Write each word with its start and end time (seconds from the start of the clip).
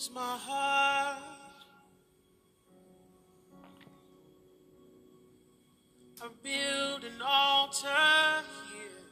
is 0.00 0.10
my 0.14 0.36
heart. 0.48 1.18
I 6.22 6.28
build 6.42 7.04
an 7.04 7.20
altar 7.22 7.86
here. 8.72 9.02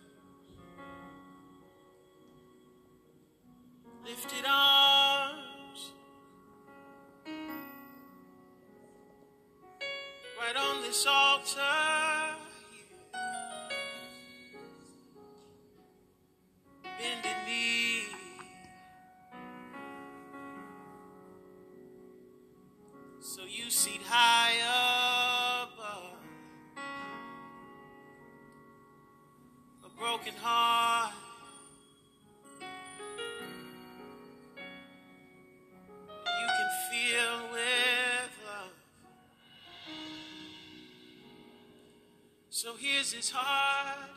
Lifted 4.06 4.46
arms. 4.48 5.92
Right 10.40 10.56
on 10.56 10.82
this 10.82 11.06
altar 11.06 12.07
So 42.68 42.74
here's 42.78 43.12
his 43.14 43.30
heart. 43.30 44.10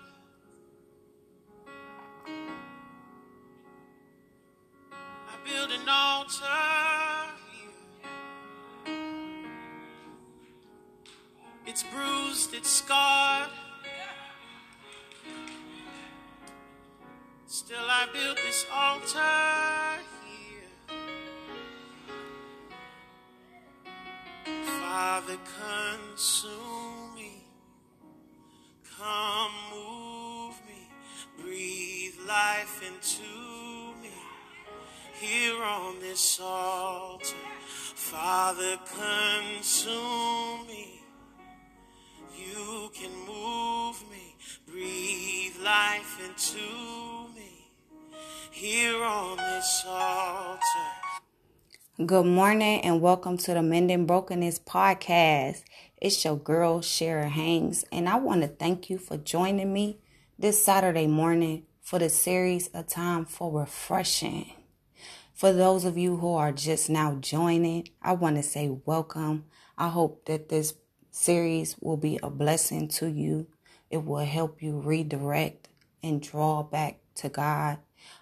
I 5.07 5.35
build 5.45 5.71
an 5.71 5.87
altar 5.87 7.29
here. 7.47 8.93
It's 11.65 11.83
bruised, 11.83 12.53
it's 12.53 12.69
scarred. 12.69 13.51
Still, 17.47 17.77
I 17.87 18.07
built 18.11 18.37
this 18.45 18.65
altar 18.69 20.01
here. 20.25 20.73
Father, 24.65 25.37
consume 25.57 26.80
Here 35.31 35.63
on 35.63 35.97
this 36.01 36.41
altar. 36.43 37.37
Father, 37.95 38.77
consume 38.83 40.67
me. 40.67 40.99
You 42.37 42.91
can 42.93 43.11
move 43.25 44.03
me, 44.11 44.35
breathe 44.67 45.55
life 45.63 46.19
into 46.19 47.33
me 47.33 47.71
here 48.51 49.01
on 49.01 49.37
this 49.37 49.85
altar. 49.87 50.59
Good 52.05 52.25
morning 52.25 52.81
and 52.81 52.99
welcome 52.99 53.37
to 53.37 53.53
the 53.53 53.61
Mending 53.61 54.05
Brokenness 54.05 54.59
podcast. 54.59 55.63
It's 55.95 56.25
your 56.25 56.35
girl, 56.35 56.81
Sheirra 56.81 57.29
Haines, 57.29 57.85
and 57.89 58.09
I 58.09 58.17
want 58.17 58.41
to 58.41 58.49
thank 58.49 58.89
you 58.89 58.97
for 58.97 59.15
joining 59.15 59.71
me 59.71 59.99
this 60.37 60.61
Saturday 60.61 61.07
morning 61.07 61.67
for 61.81 61.99
the 61.99 62.09
series 62.09 62.69
A 62.73 62.83
Time 62.83 63.23
for 63.23 63.61
Refreshing. 63.61 64.55
For 65.41 65.51
those 65.51 65.85
of 65.85 65.97
you 65.97 66.17
who 66.17 66.35
are 66.35 66.51
just 66.51 66.87
now 66.87 67.15
joining, 67.15 67.87
I 67.99 68.13
want 68.13 68.35
to 68.35 68.43
say 68.43 68.69
welcome. 68.85 69.45
I 69.75 69.89
hope 69.89 70.25
that 70.25 70.49
this 70.49 70.75
series 71.09 71.75
will 71.81 71.97
be 71.97 72.19
a 72.21 72.29
blessing 72.29 72.87
to 72.89 73.07
you. 73.07 73.47
It 73.89 74.05
will 74.05 74.23
help 74.23 74.61
you 74.61 74.77
redirect 74.79 75.69
and 76.03 76.21
draw 76.21 76.61
back 76.61 76.99
to 77.15 77.29
God. 77.29 77.79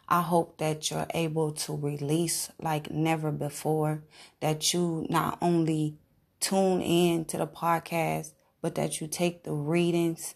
I 0.08 0.22
hope 0.22 0.60
that 0.60 0.90
you're 0.90 1.08
able 1.14 1.52
to 1.52 1.76
release 1.76 2.52
like 2.58 2.90
never 2.90 3.34
before, 3.34 4.02
that 4.40 4.74
you 4.74 5.06
not 5.10 5.40
only 5.42 5.98
tune 6.40 6.82
in 6.82 7.26
to 7.26 7.38
the 7.38 7.48
podcast, 7.48 8.32
but 8.62 8.76
that 8.76 9.02
you 9.02 9.08
take 9.08 9.44
the 9.44 9.52
readings 9.52 10.36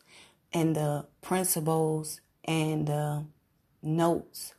and 0.52 0.76
the 0.76 1.06
principles 1.22 2.20
and 2.44 2.88
the 2.88 3.26
notes 3.82 4.54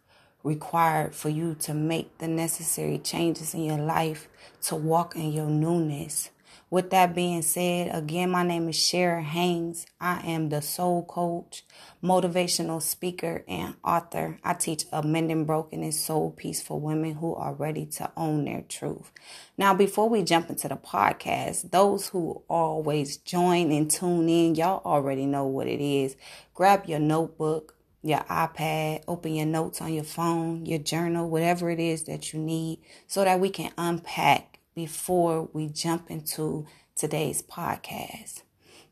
required 0.44 1.14
for 1.14 1.30
you 1.30 1.54
to 1.54 1.74
make 1.74 2.18
the 2.18 2.28
necessary 2.28 2.98
changes 2.98 3.54
in 3.54 3.64
your 3.64 3.78
life 3.78 4.28
to 4.62 4.76
walk 4.76 5.16
in 5.16 5.32
your 5.32 5.48
newness. 5.48 6.30
With 6.70 6.90
that 6.90 7.14
being 7.14 7.42
said, 7.42 7.94
again, 7.94 8.30
my 8.30 8.42
name 8.42 8.68
is 8.68 8.74
Sheirra 8.76 9.22
Haines. 9.22 9.86
I 10.00 10.20
am 10.26 10.48
the 10.48 10.60
soul 10.60 11.04
coach, 11.04 11.64
motivational 12.02 12.82
speaker, 12.82 13.44
and 13.46 13.76
author. 13.84 14.38
I 14.42 14.54
teach 14.54 14.84
amending 14.90 15.44
brokenness, 15.44 16.00
soul 16.00 16.32
peace 16.32 16.60
for 16.60 16.80
women 16.80 17.14
who 17.14 17.34
are 17.36 17.54
ready 17.54 17.86
to 17.86 18.10
own 18.16 18.44
their 18.44 18.62
truth. 18.62 19.12
Now, 19.56 19.72
before 19.72 20.08
we 20.08 20.24
jump 20.24 20.50
into 20.50 20.66
the 20.68 20.76
podcast, 20.76 21.70
those 21.70 22.08
who 22.08 22.42
always 22.48 23.18
join 23.18 23.70
and 23.70 23.88
tune 23.88 24.28
in, 24.28 24.56
y'all 24.56 24.82
already 24.84 25.26
know 25.26 25.46
what 25.46 25.68
it 25.68 25.80
is. 25.80 26.16
Grab 26.54 26.86
your 26.86 26.98
notebook, 26.98 27.76
your 28.04 28.20
iPad, 28.20 29.02
open 29.08 29.34
your 29.34 29.46
notes 29.46 29.80
on 29.80 29.94
your 29.94 30.04
phone, 30.04 30.66
your 30.66 30.78
journal, 30.78 31.30
whatever 31.30 31.70
it 31.70 31.80
is 31.80 32.04
that 32.04 32.34
you 32.34 32.38
need, 32.38 32.80
so 33.06 33.24
that 33.24 33.40
we 33.40 33.48
can 33.48 33.72
unpack 33.78 34.60
before 34.74 35.48
we 35.54 35.68
jump 35.68 36.10
into 36.10 36.66
today's 36.94 37.40
podcast. 37.40 38.42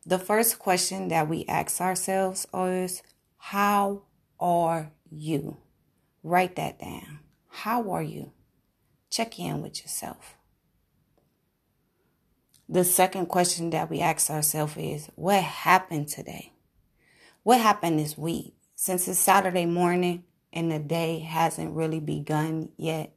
The 0.07 0.19
first 0.19 0.59
question 0.59 1.09
that 1.09 1.29
we 1.29 1.45
ask 1.47 1.79
ourselves 1.79 2.47
is 2.55 3.03
How 3.37 4.05
are 4.41 4.93
you? 5.11 5.59
Write 6.23 6.57
that 6.57 6.79
down. 6.81 7.19
How 7.49 7.91
are 7.91 8.03
you? 8.03 8.33
Check 9.11 9.39
in 9.39 9.61
with 9.61 9.83
yourself. 9.83 10.37
The 12.67 12.85
second 12.85 13.27
question 13.27 13.69
that 13.71 13.91
we 13.91 14.01
ask 14.01 14.31
ourselves 14.31 14.75
is 14.79 15.11
What 15.17 15.43
happened 15.43 16.09
today? 16.09 16.55
What 17.43 17.61
happened 17.61 17.99
this 17.99 18.17
week? 18.17 18.55
Since 18.85 19.07
it's 19.07 19.21
Saturday 19.21 19.65
morning 19.65 20.25
and 20.53 20.73
the 20.73 20.81
day 20.81 21.21
hasn't 21.21 21.77
really 21.77 22.01
begun 22.01 22.71
yet, 22.77 23.15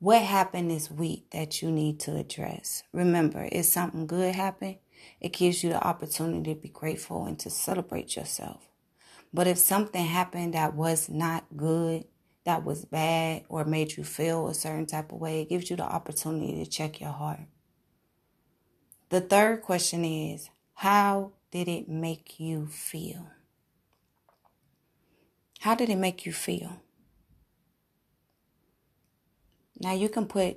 what 0.00 0.20
happened 0.20 0.70
this 0.70 0.90
week 0.90 1.30
that 1.30 1.62
you 1.62 1.70
need 1.70 1.98
to 2.00 2.14
address? 2.14 2.82
Remember, 2.92 3.48
if 3.50 3.64
something 3.64 4.06
good 4.06 4.34
happened, 4.34 4.76
it 5.18 5.32
gives 5.32 5.64
you 5.64 5.70
the 5.70 5.82
opportunity 5.82 6.54
to 6.54 6.60
be 6.60 6.68
grateful 6.68 7.24
and 7.24 7.38
to 7.38 7.48
celebrate 7.48 8.16
yourself. 8.16 8.68
But 9.32 9.46
if 9.46 9.56
something 9.56 10.04
happened 10.04 10.52
that 10.52 10.74
was 10.74 11.08
not 11.08 11.46
good, 11.56 12.04
that 12.44 12.62
was 12.62 12.84
bad, 12.84 13.44
or 13.48 13.64
made 13.64 13.96
you 13.96 14.04
feel 14.04 14.48
a 14.48 14.54
certain 14.54 14.84
type 14.84 15.10
of 15.10 15.20
way, 15.20 15.40
it 15.40 15.48
gives 15.48 15.70
you 15.70 15.76
the 15.76 15.84
opportunity 15.84 16.62
to 16.62 16.70
check 16.70 17.00
your 17.00 17.12
heart. 17.12 17.46
The 19.08 19.22
third 19.22 19.62
question 19.62 20.04
is 20.04 20.50
How 20.74 21.32
did 21.50 21.66
it 21.66 21.88
make 21.88 22.38
you 22.38 22.66
feel? 22.66 23.30
How 25.62 25.76
did 25.76 25.90
it 25.90 25.96
make 25.96 26.26
you 26.26 26.32
feel? 26.32 26.82
Now 29.78 29.92
you 29.92 30.08
can 30.08 30.26
put 30.26 30.56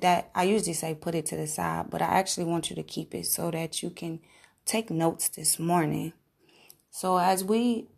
that, 0.00 0.30
I 0.34 0.44
usually 0.44 0.72
say 0.72 0.94
put 0.94 1.14
it 1.14 1.26
to 1.26 1.36
the 1.36 1.46
side, 1.46 1.90
but 1.90 2.00
I 2.00 2.06
actually 2.06 2.46
want 2.46 2.70
you 2.70 2.76
to 2.76 2.82
keep 2.82 3.14
it 3.14 3.26
so 3.26 3.50
that 3.50 3.82
you 3.82 3.90
can 3.90 4.20
take 4.64 4.90
notes 4.90 5.28
this 5.28 5.58
morning. 5.58 6.14
So 6.90 7.18
as 7.18 7.44
we 7.44 7.88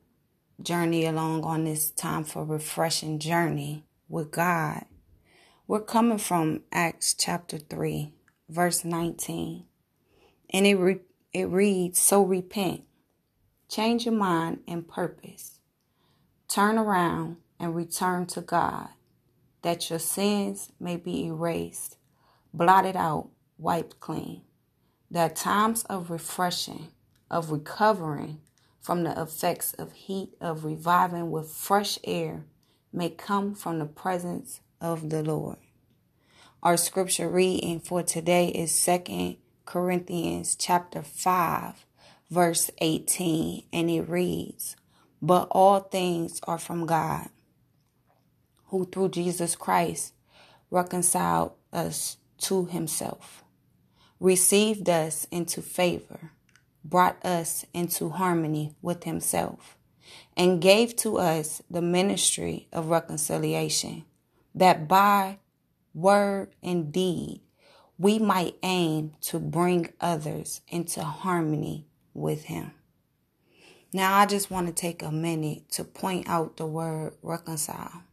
journey 0.61 1.07
along 1.07 1.45
on 1.45 1.63
this 1.63 1.93
time 1.93 2.25
for 2.25 2.45
refreshing 2.45 3.21
journey 3.21 3.85
with 4.09 4.33
God, 4.33 4.87
we're 5.69 5.81
coming 5.81 6.19
from 6.19 6.63
Acts 6.73 7.15
chapter 7.15 7.59
3, 7.59 8.15
verse 8.49 8.85
19. 8.85 9.65
And 10.51 10.67
it, 10.67 10.75
re- 10.75 11.03
it 11.33 11.45
reads, 11.45 12.01
So 12.01 12.25
repent, 12.25 12.83
change 13.69 14.07
your 14.07 14.15
mind 14.17 14.65
and 14.67 14.89
purpose, 14.89 15.52
turn 16.53 16.77
around 16.77 17.37
and 17.59 17.75
return 17.75 18.27
to 18.27 18.43
God 18.43 18.89
that 19.63 19.89
your 19.89 19.99
sins 19.99 20.71
may 20.79 20.97
be 20.97 21.27
erased, 21.27 21.97
blotted 22.53 22.95
out, 22.95 23.31
wiped 23.57 24.01
clean. 24.01 24.43
That 25.11 25.35
times 25.35 25.85
of 25.85 26.11
refreshing, 26.11 26.89
of 27.31 27.51
recovering 27.51 28.41
from 28.81 29.05
the 29.05 29.19
effects 29.19 29.73
of 29.75 29.93
heat, 29.93 30.35
of 30.41 30.65
reviving 30.65 31.31
with 31.31 31.51
fresh 31.51 31.99
air 32.05 32.45
may 32.93 33.09
come 33.09 33.55
from 33.55 33.79
the 33.79 33.87
presence 33.87 34.61
of 34.81 35.09
the 35.09 35.23
Lord. 35.23 35.57
Our 36.63 36.77
scripture 36.77 37.31
reading 37.31 37.81
for 37.81 38.03
today 38.03 38.49
is 38.49 38.85
2 38.85 39.37
Corinthians 39.65 40.55
chapter 40.57 41.03
5 41.03 41.87
verse 42.31 42.71
18 42.79 43.65
and 43.73 43.91
it 43.91 44.09
reads, 44.09 44.77
"But 45.25 45.47
all 45.53 45.79
things 45.79 46.41
are 46.49 46.59
from 46.59 46.85
God, 46.85 47.29
who 48.67 48.87
through 48.87 49.11
Jesus 49.11 49.55
Christ 49.55 50.15
reconciled 50.69 51.53
us 51.73 52.17
to 52.39 52.65
himself, 52.65 53.45
received 54.19 54.89
us 54.89 55.29
into 55.31 55.63
favor, 55.63 56.33
brought 56.85 57.25
us 57.25 57.65
into 57.73 58.09
harmony 58.09 58.75
with 58.83 59.05
himself, 59.05 59.79
and 60.37 60.61
gave 60.61 60.97
to 60.97 61.19
us 61.19 61.63
the 61.71 61.83
ministry 61.83 62.67
of 62.73 62.89
reconciliation, 62.89 64.05
that 64.57 64.89
by 64.89 65.39
word 65.95 66.53
and 66.65 66.93
deed 66.93 67.43
we 67.97 68.19
might 68.19 68.57
aim 68.65 69.13
to 69.21 69.39
bring 69.39 69.93
others 70.01 70.63
into 70.67 71.05
harmony 71.05 71.87
with 72.13 72.45
him. 72.45 72.73
Now, 73.95 74.17
I 74.17 74.25
just 74.25 74.51
want 74.51 74.69
to 74.69 74.73
take 74.73 75.03
a 75.03 75.13
minute 75.13 75.71
to 75.73 75.85
point 75.85 76.27
out 76.27 76.57
the 76.57 76.65
word 76.65 77.13
reconcile. 77.23 78.05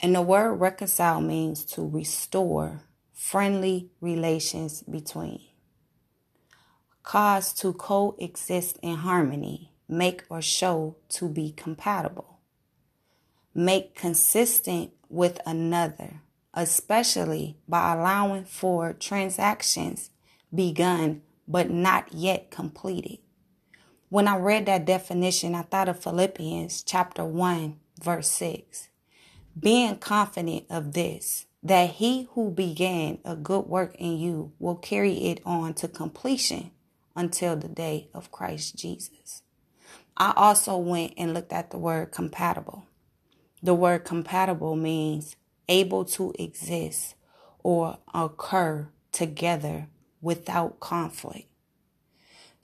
And 0.00 0.14
the 0.14 0.22
word 0.22 0.54
reconcile 0.54 1.20
means 1.20 1.66
to 1.66 1.86
restore 1.86 2.80
friendly 3.12 3.90
relations 4.00 4.82
between, 4.84 5.40
cause 7.02 7.52
to 7.54 7.74
coexist 7.74 8.78
in 8.80 8.96
harmony, 8.96 9.72
make 9.86 10.22
or 10.30 10.40
show 10.40 10.96
to 11.10 11.28
be 11.28 11.52
compatible, 11.52 12.38
make 13.54 13.94
consistent 13.94 14.92
with 15.10 15.40
another, 15.44 16.22
especially 16.54 17.58
by 17.68 17.92
allowing 17.92 18.44
for 18.44 18.94
transactions 18.94 20.10
begun 20.54 21.20
but 21.46 21.68
not 21.68 22.12
yet 22.14 22.50
completed 22.50 23.18
when 24.08 24.26
I 24.26 24.36
read 24.36 24.66
that 24.66 24.86
definition, 24.86 25.54
I 25.54 25.62
thought 25.62 25.88
of 25.88 26.02
Philippians 26.02 26.82
chapter 26.82 27.24
1, 27.24 27.78
verse 28.02 28.28
6. 28.28 28.88
Being 29.58 29.96
confident 29.96 30.64
of 30.70 30.92
this, 30.94 31.46
that 31.62 31.90
he 31.90 32.28
who 32.32 32.50
began 32.50 33.18
a 33.24 33.36
good 33.36 33.66
work 33.66 33.94
in 33.96 34.18
you 34.18 34.52
will 34.58 34.76
carry 34.76 35.26
it 35.26 35.40
on 35.44 35.74
to 35.74 35.88
completion 35.88 36.70
until 37.14 37.56
the 37.56 37.68
day 37.68 38.08
of 38.14 38.30
Christ 38.30 38.76
Jesus. 38.76 39.42
I 40.16 40.32
also 40.36 40.76
went 40.78 41.14
and 41.16 41.34
looked 41.34 41.52
at 41.52 41.70
the 41.70 41.78
word 41.78 42.10
compatible. 42.12 42.84
The 43.62 43.74
word 43.74 44.04
compatible 44.04 44.76
means 44.76 45.36
able 45.68 46.04
to 46.06 46.32
exist 46.38 47.14
or 47.62 47.98
occur 48.14 48.88
together 49.12 49.88
without 50.22 50.80
conflict. 50.80 51.48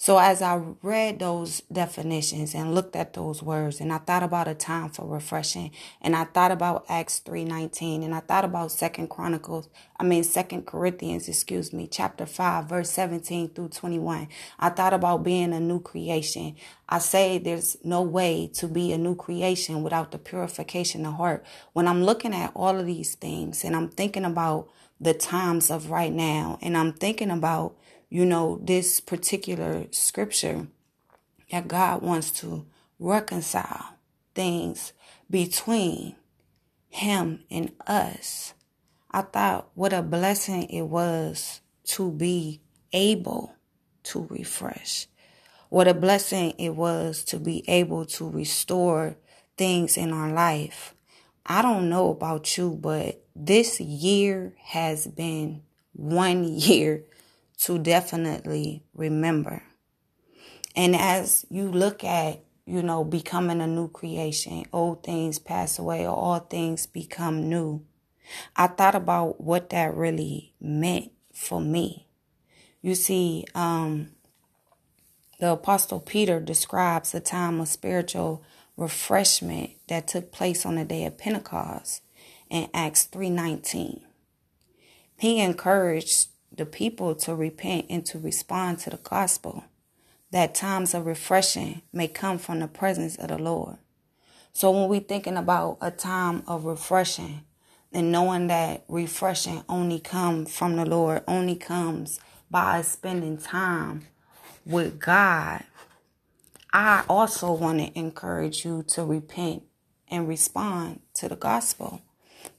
So 0.05 0.19
as 0.19 0.43
I 0.43 0.61
read 0.83 1.19
those 1.19 1.62
definitions 1.73 2.55
and 2.55 2.75
looked 2.75 2.95
at 2.95 3.15
those 3.15 3.43
words 3.43 3.81
and 3.81 3.91
I 3.91 3.97
thought 3.97 4.23
about 4.23 4.47
a 4.47 4.55
time 4.55 4.91
for 4.91 5.06
refreshing 5.06 5.71
and 6.03 6.15
I 6.15 6.25
thought 6.25 6.51
about 6.51 6.85
Acts 6.91 7.23
3:19 7.25 8.05
and 8.05 8.15
I 8.15 8.21
thought 8.21 8.45
about 8.45 8.71
2nd 8.71 9.09
Chronicles, 9.09 9.71
I 9.99 10.05
mean 10.05 10.23
2nd 10.23 10.67
Corinthians, 10.67 11.27
excuse 11.27 11.73
me, 11.73 11.89
chapter 11.91 12.27
5 12.27 12.67
verse 12.67 12.91
17 12.91 13.55
through 13.55 13.71
21. 13.71 14.29
I 14.59 14.69
thought 14.69 14.93
about 14.93 15.25
being 15.25 15.55
a 15.55 15.61
new 15.61 15.81
creation. 15.81 16.56
I 16.87 16.99
say 16.99 17.39
there's 17.39 17.79
no 17.83 18.03
way 18.03 18.51
to 18.56 18.69
be 18.69 18.93
a 18.93 18.99
new 18.99 19.15
creation 19.15 19.83
without 19.83 20.11
the 20.11 20.19
purification 20.19 21.06
of 21.06 21.15
heart. 21.15 21.47
When 21.73 21.89
I'm 21.89 22.05
looking 22.05 22.35
at 22.35 22.53
all 22.55 22.79
of 22.79 22.85
these 22.85 23.15
things 23.15 23.65
and 23.65 23.75
I'm 23.75 23.89
thinking 23.89 24.27
about 24.27 24.69
the 25.01 25.15
times 25.15 25.71
of 25.71 25.89
right 25.89 26.12
now 26.12 26.59
and 26.61 26.77
I'm 26.77 26.93
thinking 26.93 27.31
about 27.31 27.75
you 28.09 28.25
know, 28.25 28.61
this 28.62 29.01
particular 29.01 29.87
scripture 29.91 30.69
that 31.51 31.69
God 31.69 32.03
wants 32.03 32.31
to 32.41 32.67
reconcile 32.99 33.97
things 34.35 34.93
between 35.31 36.17
Him 36.89 37.45
and 37.51 37.73
us. 37.87 38.55
I 39.11 39.23
thought 39.23 39.69
what 39.75 39.93
a 39.93 40.03
blessing 40.03 40.65
it 40.65 40.83
was 40.83 41.61
to 41.85 42.11
be 42.11 42.61
able 42.93 43.55
to 44.05 44.27
refresh. 44.31 45.06
What 45.69 45.89
a 45.89 45.95
blessing 45.95 46.55
it 46.59 46.71
was 46.77 47.25
to 47.25 47.39
be 47.39 47.69
able 47.69 48.06
to 48.06 48.29
restore 48.29 49.17
things 49.56 49.97
in 49.97 50.12
our 50.12 50.33
life. 50.33 50.95
I 51.47 51.62
don't 51.62 51.89
know 51.89 52.11
about 52.11 52.56
you, 52.56 52.79
but 52.81 53.23
this 53.35 53.81
year 53.81 54.55
has 54.62 55.06
been 55.06 55.62
one 55.93 56.45
year 56.59 57.05
to 57.59 57.79
definitely 57.79 58.83
remember. 58.95 59.62
And 60.77 60.97
as 60.97 61.47
you 61.51 61.71
look 61.71 62.03
at, 62.05 62.41
you 62.67 62.83
know, 62.83 63.05
becoming 63.05 63.61
a 63.61 63.67
new 63.67 63.89
creation, 63.89 64.65
old 64.73 65.03
things 65.03 65.39
pass 65.39 65.79
away, 65.79 66.06
or 66.06 66.15
all 66.15 66.41
things 66.41 66.87
become 66.87 67.49
new, 67.49 67.85
I 68.56 68.67
thought 68.67 68.95
about 68.95 69.41
what 69.41 69.71
that 69.71 69.95
really 69.95 70.55
meant 70.61 71.12
for 71.33 71.61
me. 71.61 72.09
You 72.81 72.95
see, 72.95 73.45
um, 73.55 74.11
the 75.41 75.53
Apostle 75.53 76.01
Peter 76.01 76.41
describes 76.41 77.15
a 77.15 77.21
time 77.21 77.61
of 77.61 77.69
spiritual 77.69 78.43
refreshment 78.77 79.71
that 79.89 80.09
took 80.09 80.33
place 80.33 80.65
on 80.67 80.77
the 80.77 80.85
day 80.85 81.05
of 81.05 81.19
Pentecost 81.19 82.03
in 82.51 82.69
Acts 82.75 83.05
3:19. 83.05 84.03
He 85.19 85.41
encouraged 85.41 86.29
the 86.56 86.67
people 86.67 87.15
to 87.17 87.35
repent 87.35 87.87
and 87.91 88.05
to 88.06 88.19
respond 88.19 88.79
to 88.81 88.91
the 88.91 88.99
gospel, 88.99 89.65
that 90.31 90.55
times 90.55 90.95
of 90.95 91.06
refreshing 91.06 91.83
may 91.93 92.09
come 92.09 92.39
from 92.39 92.61
the 92.61 92.69
presence 92.69 93.17
of 93.17 93.29
the 93.29 93.39
Lord. 93.39 93.77
So 94.53 94.71
when 94.71 94.89
we're 94.89 95.01
thinking 95.01 95.37
about 95.37 95.79
a 95.81 95.91
time 95.91 96.43
of 96.47 96.65
refreshing 96.65 97.43
and 97.93 98.12
knowing 98.12 98.49
that 98.49 98.85
refreshing 98.89 99.65
only 99.69 100.01
comes 100.01 100.56
from 100.56 100.77
the 100.77 100.87
Lord, 100.87 101.25
only 101.29 101.56
comes 101.56 102.21
by 102.51 102.79
us 102.81 102.89
spending 102.89 103.39
time 103.39 104.06
with 104.67 105.01
God, 105.01 105.65
I 106.73 107.05
also 107.09 107.53
want 107.53 107.79
to 107.81 107.99
encourage 107.99 108.65
you 108.65 108.85
to 108.89 109.05
repent 109.05 109.65
and 110.09 110.29
respond 110.29 111.01
to 111.15 111.29
the 111.29 111.37
gospel. 111.37 112.03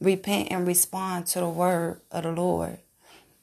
Repent 0.01 0.49
and 0.51 0.67
respond 0.67 1.27
to 1.27 1.39
the 1.39 1.49
word 1.49 2.01
of 2.11 2.23
the 2.23 2.31
Lord. 2.31 2.79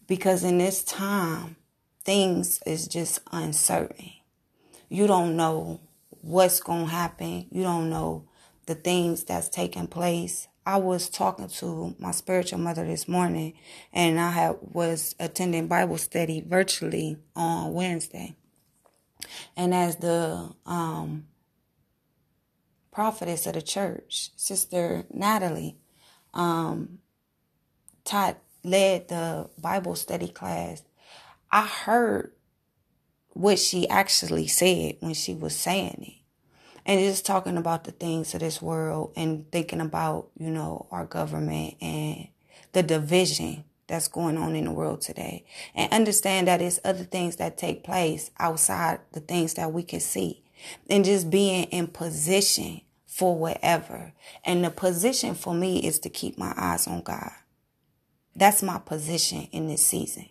Because 0.07 0.45
in 0.45 0.59
this 0.59 0.83
time, 0.83 1.57
things 2.05 2.61
is 2.67 2.87
just 2.89 3.21
uncertain. 3.31 4.13
You 4.89 5.07
don't 5.07 5.37
know 5.37 5.81
what's 6.21 6.61
going 6.61 6.87
to 6.87 6.93
happen. 6.93 7.47
You 7.51 7.63
don't 7.63 7.91
know 7.91 8.29
the 8.67 8.75
things 8.75 9.25
that's 9.25 9.49
taking 9.49 9.87
place. 9.87 10.49
I 10.65 10.77
was 10.77 11.09
talking 11.09 11.49
to 11.49 11.97
my 11.99 12.13
spiritual 12.13 12.61
mother 12.61 12.87
this 12.87 13.09
morning 13.09 13.55
and 13.93 14.21
I 14.21 14.31
had, 14.31 14.57
was 14.61 15.17
attending 15.19 15.67
Bible 15.67 15.99
study 15.99 16.41
virtually 16.47 17.19
on 17.35 17.73
Wednesday. 17.73 18.37
And 19.57 19.75
as 19.75 19.97
the 19.97 20.55
um, 20.67 21.27
prophetess 22.93 23.47
of 23.47 23.55
the 23.55 23.63
church, 23.63 24.31
Sister 24.37 25.05
Natalie, 25.13 25.77
um, 26.33 26.99
taught 28.05 28.39
led 28.65 29.09
the 29.09 29.49
Bible 29.61 29.95
study 29.97 30.29
class, 30.29 30.83
I 31.51 31.67
heard 31.67 32.33
what 33.31 33.59
she 33.59 33.89
actually 33.89 34.47
said 34.47 34.97
when 35.01 35.15
she 35.15 35.35
was 35.35 35.57
saying 35.57 36.03
it. 36.03 36.23
And 36.85 37.01
just 37.01 37.25
talking 37.25 37.57
about 37.57 37.85
the 37.85 37.93
things 37.93 38.35
of 38.35 38.41
this 38.41 38.61
world 38.61 39.13
and 39.17 39.51
thinking 39.53 39.81
about, 39.81 40.29
you 40.37 40.51
know, 40.51 40.87
our 40.91 41.05
government 41.05 41.75
and 41.81 42.29
the 42.73 42.83
division 42.83 43.65
that's 43.87 44.09
going 44.09 44.37
on 44.37 44.57
in 44.57 44.65
the 44.65 44.73
world 44.73 45.01
today. 45.01 45.45
And 45.75 45.93
understand 45.93 46.49
that 46.49 46.61
it's 46.61 46.81
other 46.85 47.05
things 47.05 47.37
that 47.37 47.57
take 47.57 47.85
place 47.85 48.31
outside 48.39 49.01
the 49.13 49.21
things 49.21 49.55
that 49.55 49.73
we 49.73 49.85
can 49.85 50.01
see. 50.01 50.43
And 50.89 51.05
just 51.05 51.31
being 51.31 51.65
in 51.65 51.87
position 51.89 52.81
for 53.07 53.37
whatever. 53.37 54.13
And 54.45 54.65
the 54.65 54.71
position 54.71 55.35
for 55.35 55.55
me 55.55 55.79
is 55.81 55.99
to 56.01 56.09
keep 56.09 56.39
my 56.39 56.53
eyes 56.57 56.87
on 56.87 57.03
God. 57.03 57.31
That's 58.35 58.63
my 58.63 58.79
position 58.79 59.49
in 59.53 59.69
this 59.69 59.85
season. 59.85 60.27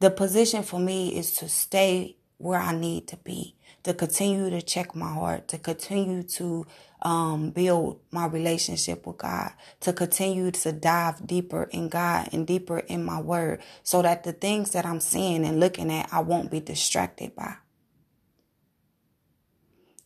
The 0.00 0.10
position 0.10 0.62
for 0.62 0.80
me 0.80 1.16
is 1.16 1.32
to 1.36 1.48
stay 1.48 2.16
where 2.38 2.58
I 2.58 2.74
need 2.74 3.06
to 3.08 3.16
be, 3.18 3.54
to 3.82 3.92
continue 3.92 4.48
to 4.50 4.62
check 4.62 4.96
my 4.96 5.12
heart, 5.12 5.46
to 5.48 5.58
continue 5.58 6.22
to 6.22 6.66
um, 7.02 7.50
build 7.50 8.00
my 8.10 8.26
relationship 8.26 9.06
with 9.06 9.18
God, 9.18 9.52
to 9.80 9.92
continue 9.92 10.50
to 10.50 10.72
dive 10.72 11.26
deeper 11.26 11.64
in 11.64 11.88
God 11.88 12.30
and 12.32 12.46
deeper 12.46 12.78
in 12.78 13.04
my 13.04 13.20
word 13.20 13.60
so 13.82 14.00
that 14.02 14.24
the 14.24 14.32
things 14.32 14.70
that 14.70 14.86
I'm 14.86 15.00
seeing 15.00 15.44
and 15.44 15.60
looking 15.60 15.92
at, 15.92 16.12
I 16.12 16.20
won't 16.20 16.50
be 16.50 16.60
distracted 16.60 17.36
by. 17.36 17.56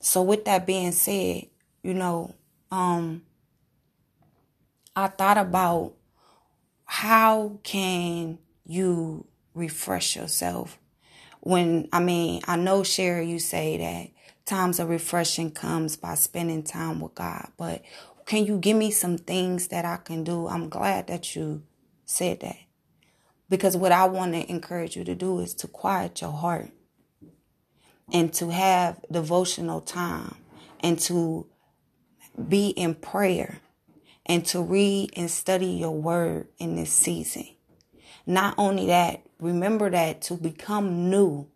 So 0.00 0.23
with 0.23 0.45
that 0.45 0.66
being 0.66 0.93
said, 0.93 1.47
you 1.83 1.95
know, 1.95 2.35
um, 2.71 3.23
I 4.97 5.07
thought 5.07 5.38
about 5.38 5.95
how 6.85 7.59
can 7.62 8.38
you 8.67 9.26
refresh 9.55 10.17
yourself 10.17 10.79
when 11.41 11.88
I 11.93 12.00
mean 12.00 12.43
I 12.47 12.57
know 12.57 12.83
Sherry 12.83 13.29
you 13.29 13.38
say 13.38 13.76
that 13.79 14.11
times 14.47 14.79
of 14.81 14.88
refreshing 14.88 15.50
comes 15.50 15.97
by 15.97 16.14
spending 16.14 16.62
time 16.62 17.00
with 17.00 17.14
God 17.14 17.49
but 17.57 17.83
Can 18.26 18.47
you 18.47 18.59
give 18.59 18.76
me 18.76 18.91
some 18.91 19.19
things 19.19 19.69
that 19.69 19.85
I 19.85 19.97
can 19.97 20.25
do? 20.25 20.49
I'm 20.49 20.69
glad 20.69 21.09
that 21.09 21.37
you 21.37 21.62
said 22.05 22.41
that. 22.41 22.57
Because 23.49 23.76
what 23.76 23.93
I 23.93 24.07
want 24.07 24.33
to 24.33 24.50
encourage 24.50 24.97
you 24.97 25.05
to 25.05 25.14
do 25.14 25.41
is 25.41 25.55
to 25.57 25.69
quiet 25.69 26.21
your 26.23 26.33
heart 26.33 26.71
and 28.12 28.33
to 28.35 28.50
have 28.50 29.05
devotional 29.11 29.81
time 29.81 30.37
and 30.81 30.99
to 31.00 31.47
be 32.49 32.69
in 32.71 32.95
prayer 32.95 33.59
and 34.26 34.45
to 34.47 34.62
read 34.62 35.11
and 35.16 35.31
study 35.31 35.66
your 35.66 35.95
word 35.95 36.49
in 36.59 36.76
this 36.76 36.93
season. 36.93 37.49
Not 38.26 38.54
only 38.57 38.87
that, 38.87 39.23
remember 39.38 39.90
that 39.90 40.23
to 40.23 40.35
become 40.35 41.11
new, 41.11 41.47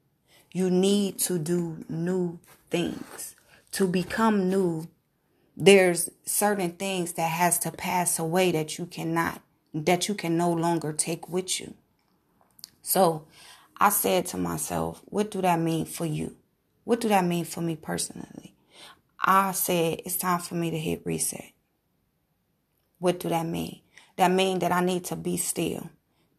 you 0.52 0.70
need 0.70 1.18
to 1.20 1.38
do 1.38 1.84
new 1.88 2.38
things. 2.70 3.34
To 3.72 3.86
become 3.86 4.50
new, 4.50 4.88
there's 5.56 6.10
certain 6.24 6.72
things 6.72 7.14
that 7.14 7.30
has 7.30 7.58
to 7.60 7.72
pass 7.72 8.18
away 8.18 8.52
that 8.52 8.78
you 8.78 8.86
cannot 8.86 9.42
that 9.74 10.08
you 10.08 10.14
can 10.14 10.36
no 10.36 10.50
longer 10.50 10.92
take 10.92 11.28
with 11.28 11.60
you. 11.60 11.74
So, 12.82 13.26
I 13.76 13.90
said 13.90 14.26
to 14.26 14.38
myself, 14.38 15.02
what 15.04 15.30
do 15.30 15.42
that 15.42 15.60
mean 15.60 15.84
for 15.84 16.06
you? 16.06 16.36
What 16.84 17.00
do 17.00 17.08
that 17.08 17.24
mean 17.24 17.44
for 17.44 17.60
me 17.60 17.76
personally? 17.76 18.54
I 19.20 19.52
said 19.52 20.00
it's 20.04 20.16
time 20.16 20.40
for 20.40 20.54
me 20.54 20.70
to 20.70 20.78
hit 20.78 21.02
reset. 21.04 21.52
What 22.98 23.20
do 23.20 23.28
that 23.28 23.46
mean? 23.46 23.80
That 24.16 24.30
mean 24.30 24.58
that 24.60 24.72
I 24.72 24.80
need 24.80 25.04
to 25.06 25.16
be 25.16 25.36
still. 25.36 25.90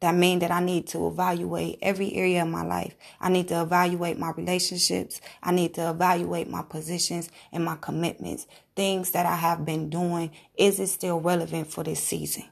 That 0.02 0.16
mean 0.16 0.40
that 0.40 0.52
I 0.52 0.62
need 0.62 0.88
to 0.88 1.08
evaluate 1.08 1.80
every 1.82 2.14
area 2.14 2.44
of 2.44 2.48
my 2.48 2.64
life. 2.64 2.96
I 3.20 3.30
need 3.30 3.50
to 3.50 3.62
evaluate 3.62 4.18
my 4.18 4.32
relationships. 4.32 5.20
I 5.44 5.52
need 5.52 5.74
to 5.74 5.90
evaluate 5.90 6.50
my 6.50 6.62
positions 6.62 7.30
and 7.52 7.66
my 7.66 7.76
commitments. 7.76 8.48
Things 8.76 9.12
that 9.12 9.26
I 9.26 9.36
have 9.36 9.66
been 9.66 9.90
doing. 9.90 10.32
Is 10.58 10.80
it 10.80 10.88
still 10.88 11.20
relevant 11.20 11.72
for 11.72 11.84
this 11.84 12.02
season? 12.02 12.46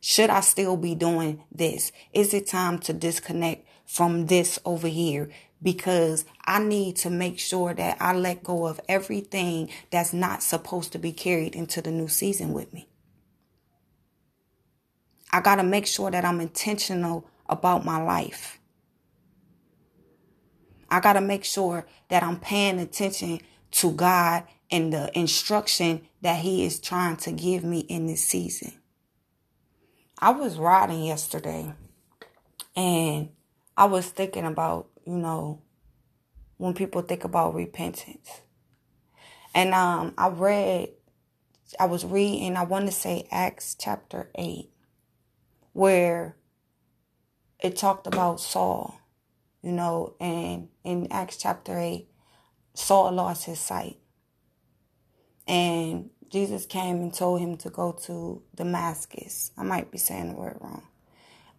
Should 0.00 0.30
I 0.30 0.40
still 0.40 0.76
be 0.76 0.94
doing 0.94 1.42
this? 1.52 1.92
Is 2.12 2.32
it 2.32 2.46
time 2.46 2.78
to 2.80 2.92
disconnect 2.92 3.66
from 3.84 4.26
this 4.26 4.58
over 4.64 4.88
here? 4.88 5.30
Because 5.62 6.24
I 6.44 6.58
need 6.58 6.96
to 6.96 7.10
make 7.10 7.38
sure 7.38 7.74
that 7.74 7.96
I 8.00 8.12
let 8.14 8.44
go 8.44 8.66
of 8.66 8.80
everything 8.88 9.70
that's 9.90 10.12
not 10.12 10.42
supposed 10.42 10.92
to 10.92 10.98
be 10.98 11.12
carried 11.12 11.54
into 11.54 11.80
the 11.80 11.90
new 11.90 12.08
season 12.08 12.52
with 12.52 12.72
me. 12.72 12.88
I 15.32 15.40
got 15.40 15.56
to 15.56 15.62
make 15.62 15.86
sure 15.86 16.10
that 16.10 16.24
I'm 16.24 16.40
intentional 16.40 17.28
about 17.48 17.84
my 17.84 18.02
life. 18.02 18.58
I 20.90 21.00
got 21.00 21.14
to 21.14 21.20
make 21.20 21.44
sure 21.44 21.86
that 22.08 22.22
I'm 22.22 22.38
paying 22.38 22.78
attention 22.78 23.40
to 23.72 23.92
God 23.92 24.44
and 24.70 24.92
the 24.92 25.10
instruction 25.18 26.02
that 26.22 26.40
He 26.40 26.64
is 26.64 26.78
trying 26.80 27.16
to 27.18 27.32
give 27.32 27.64
me 27.64 27.80
in 27.80 28.06
this 28.06 28.24
season. 28.24 28.72
I 30.18 30.30
was 30.30 30.56
riding 30.56 31.04
yesterday 31.04 31.74
and 32.74 33.30
I 33.76 33.84
was 33.86 34.08
thinking 34.08 34.46
about, 34.46 34.88
you 35.06 35.16
know, 35.16 35.62
when 36.56 36.74
people 36.74 37.02
think 37.02 37.24
about 37.24 37.54
repentance. 37.54 38.40
And 39.54 39.72
um 39.72 40.12
I 40.18 40.28
read 40.28 40.90
I 41.80 41.86
was 41.86 42.04
reading, 42.04 42.56
I 42.56 42.64
want 42.64 42.86
to 42.86 42.92
say 42.92 43.26
Acts 43.30 43.76
chapter 43.78 44.30
8 44.34 44.70
where 45.72 46.36
it 47.62 47.76
talked 47.76 48.06
about 48.06 48.40
Saul, 48.40 48.98
you 49.62 49.72
know, 49.72 50.14
and 50.20 50.68
in 50.84 51.08
Acts 51.10 51.36
chapter 51.36 51.78
8, 51.78 52.08
Saul 52.72 53.12
lost 53.12 53.44
his 53.44 53.58
sight. 53.58 53.98
And 55.46 56.10
Jesus 56.30 56.64
came 56.64 56.96
and 56.96 57.12
told 57.12 57.40
him 57.40 57.56
to 57.58 57.68
go 57.70 57.92
to 58.04 58.42
Damascus. 58.54 59.50
I 59.58 59.64
might 59.64 59.90
be 59.90 59.98
saying 59.98 60.30
the 60.30 60.34
word 60.34 60.56
wrong. 60.60 60.86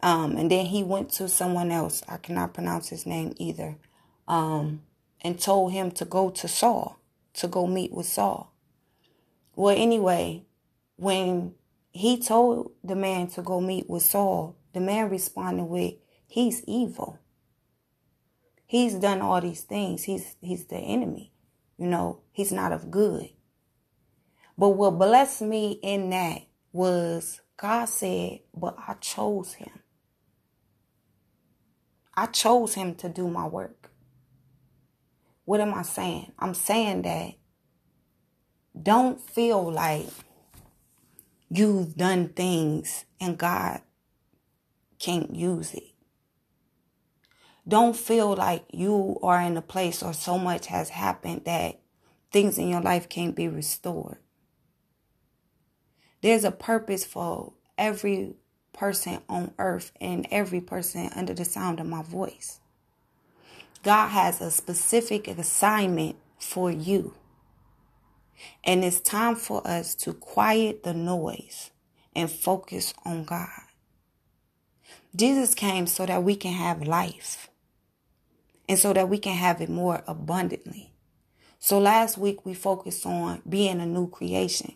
Um, 0.02 0.38
and 0.38 0.52
then 0.52 0.68
he 0.68 0.84
went 0.84 1.12
to 1.14 1.28
someone 1.28 1.72
else. 1.72 2.04
I 2.08 2.18
cannot 2.18 2.54
pronounce 2.54 2.90
his 2.90 3.06
name 3.06 3.34
either. 3.38 3.78
Um, 4.28 4.84
and 5.22 5.40
told 5.40 5.72
him 5.72 5.92
to 5.92 6.06
go 6.06 6.30
to 6.30 6.48
Saul, 6.48 7.00
to 7.34 7.48
go 7.48 7.66
meet 7.66 7.92
with 7.92 8.06
Saul. 8.06 8.54
Well, 9.56 9.76
anyway, 9.76 10.46
when 10.98 11.56
he 11.98 12.20
told 12.20 12.74
the 12.84 12.96
man 12.96 13.28
to 13.30 13.42
go 13.42 13.60
meet 13.60 13.90
with 13.90 14.04
Saul. 14.04 14.56
The 14.74 14.80
man 14.80 15.10
responded 15.10 15.64
with, 15.64 15.96
He's 16.28 16.64
evil. 16.68 17.18
He's 18.68 18.94
done 18.96 19.22
all 19.22 19.42
these 19.42 19.62
things. 19.62 20.04
He's 20.04 20.36
he's 20.40 20.66
the 20.66 20.78
enemy. 20.78 21.32
You 21.78 21.88
know, 21.88 22.22
he's 22.32 22.52
not 22.52 22.72
of 22.72 22.92
good. 22.92 23.30
But 24.58 24.70
what 24.70 25.00
blessed 25.00 25.42
me 25.42 25.80
in 25.82 26.12
that 26.12 26.44
was 26.72 27.42
God 27.56 27.86
said, 27.86 28.42
But 28.54 28.76
I 28.88 28.94
chose 28.96 29.54
him. 29.54 29.72
I 32.18 32.26
chose 32.26 32.74
him 32.74 32.96
to 32.96 33.10
do 33.10 33.30
my 33.30 33.46
work. 33.46 33.92
What 35.46 35.62
am 35.62 35.72
I 35.76 35.84
saying? 35.84 36.32
I'm 36.40 36.56
saying 36.56 37.04
that 37.04 37.36
don't 38.82 39.22
feel 39.22 39.72
like 39.72 40.08
you've 41.48 41.96
done 41.96 42.30
things 42.30 43.06
and 43.22 43.38
God 43.38 43.82
can't 44.98 45.36
use 45.36 45.76
it. 45.76 45.84
Don't 47.68 47.96
feel 47.96 48.36
like 48.36 48.66
you 48.72 49.20
are 49.22 49.40
in 49.42 49.56
a 49.56 49.62
place 49.62 50.02
or 50.02 50.14
so 50.14 50.40
much 50.40 50.68
has 50.68 50.90
happened 50.90 51.44
that 51.46 51.80
things 52.32 52.58
in 52.58 52.68
your 52.68 52.82
life 52.82 53.10
can't 53.10 53.36
be 53.36 53.48
restored. 53.48 54.18
There's 56.22 56.44
a 56.44 56.52
purpose 56.52 57.06
for 57.06 57.54
every 57.78 58.36
person 58.78 59.20
on 59.28 59.54
earth 59.58 59.92
and 60.00 60.28
every 60.32 60.62
person 60.62 61.10
under 61.16 61.34
the 61.34 61.46
sound 61.46 61.80
of 61.80 61.88
my 61.88 62.04
voice. 62.04 62.60
God 63.84 64.10
has 64.10 64.40
a 64.42 64.52
specific 64.52 65.28
assignment 65.28 66.16
for 66.40 66.70
you. 66.70 67.16
And 68.64 68.84
it's 68.84 69.00
time 69.00 69.36
for 69.36 69.66
us 69.68 69.96
to 69.96 70.14
quiet 70.14 70.84
the 70.84 70.94
noise 70.94 71.72
and 72.16 72.30
focus 72.30 72.94
on 73.04 73.24
God. 73.24 73.50
Jesus 75.16 75.56
came 75.56 75.88
so 75.88 76.06
that 76.06 76.24
we 76.24 76.36
can 76.36 76.54
have 76.54 76.88
life 76.88 77.50
and 78.70 78.78
so 78.78 78.94
that 78.94 79.10
we 79.10 79.18
can 79.18 79.36
have 79.36 79.62
it 79.62 79.70
more 79.70 80.04
abundantly. 80.08 80.92
So 81.60 81.80
last 81.80 82.18
week 82.18 82.46
we 82.46 82.54
focused 82.54 83.06
on 83.06 83.42
being 83.48 83.80
a 83.80 83.86
new 83.86 84.08
creation. 84.08 84.76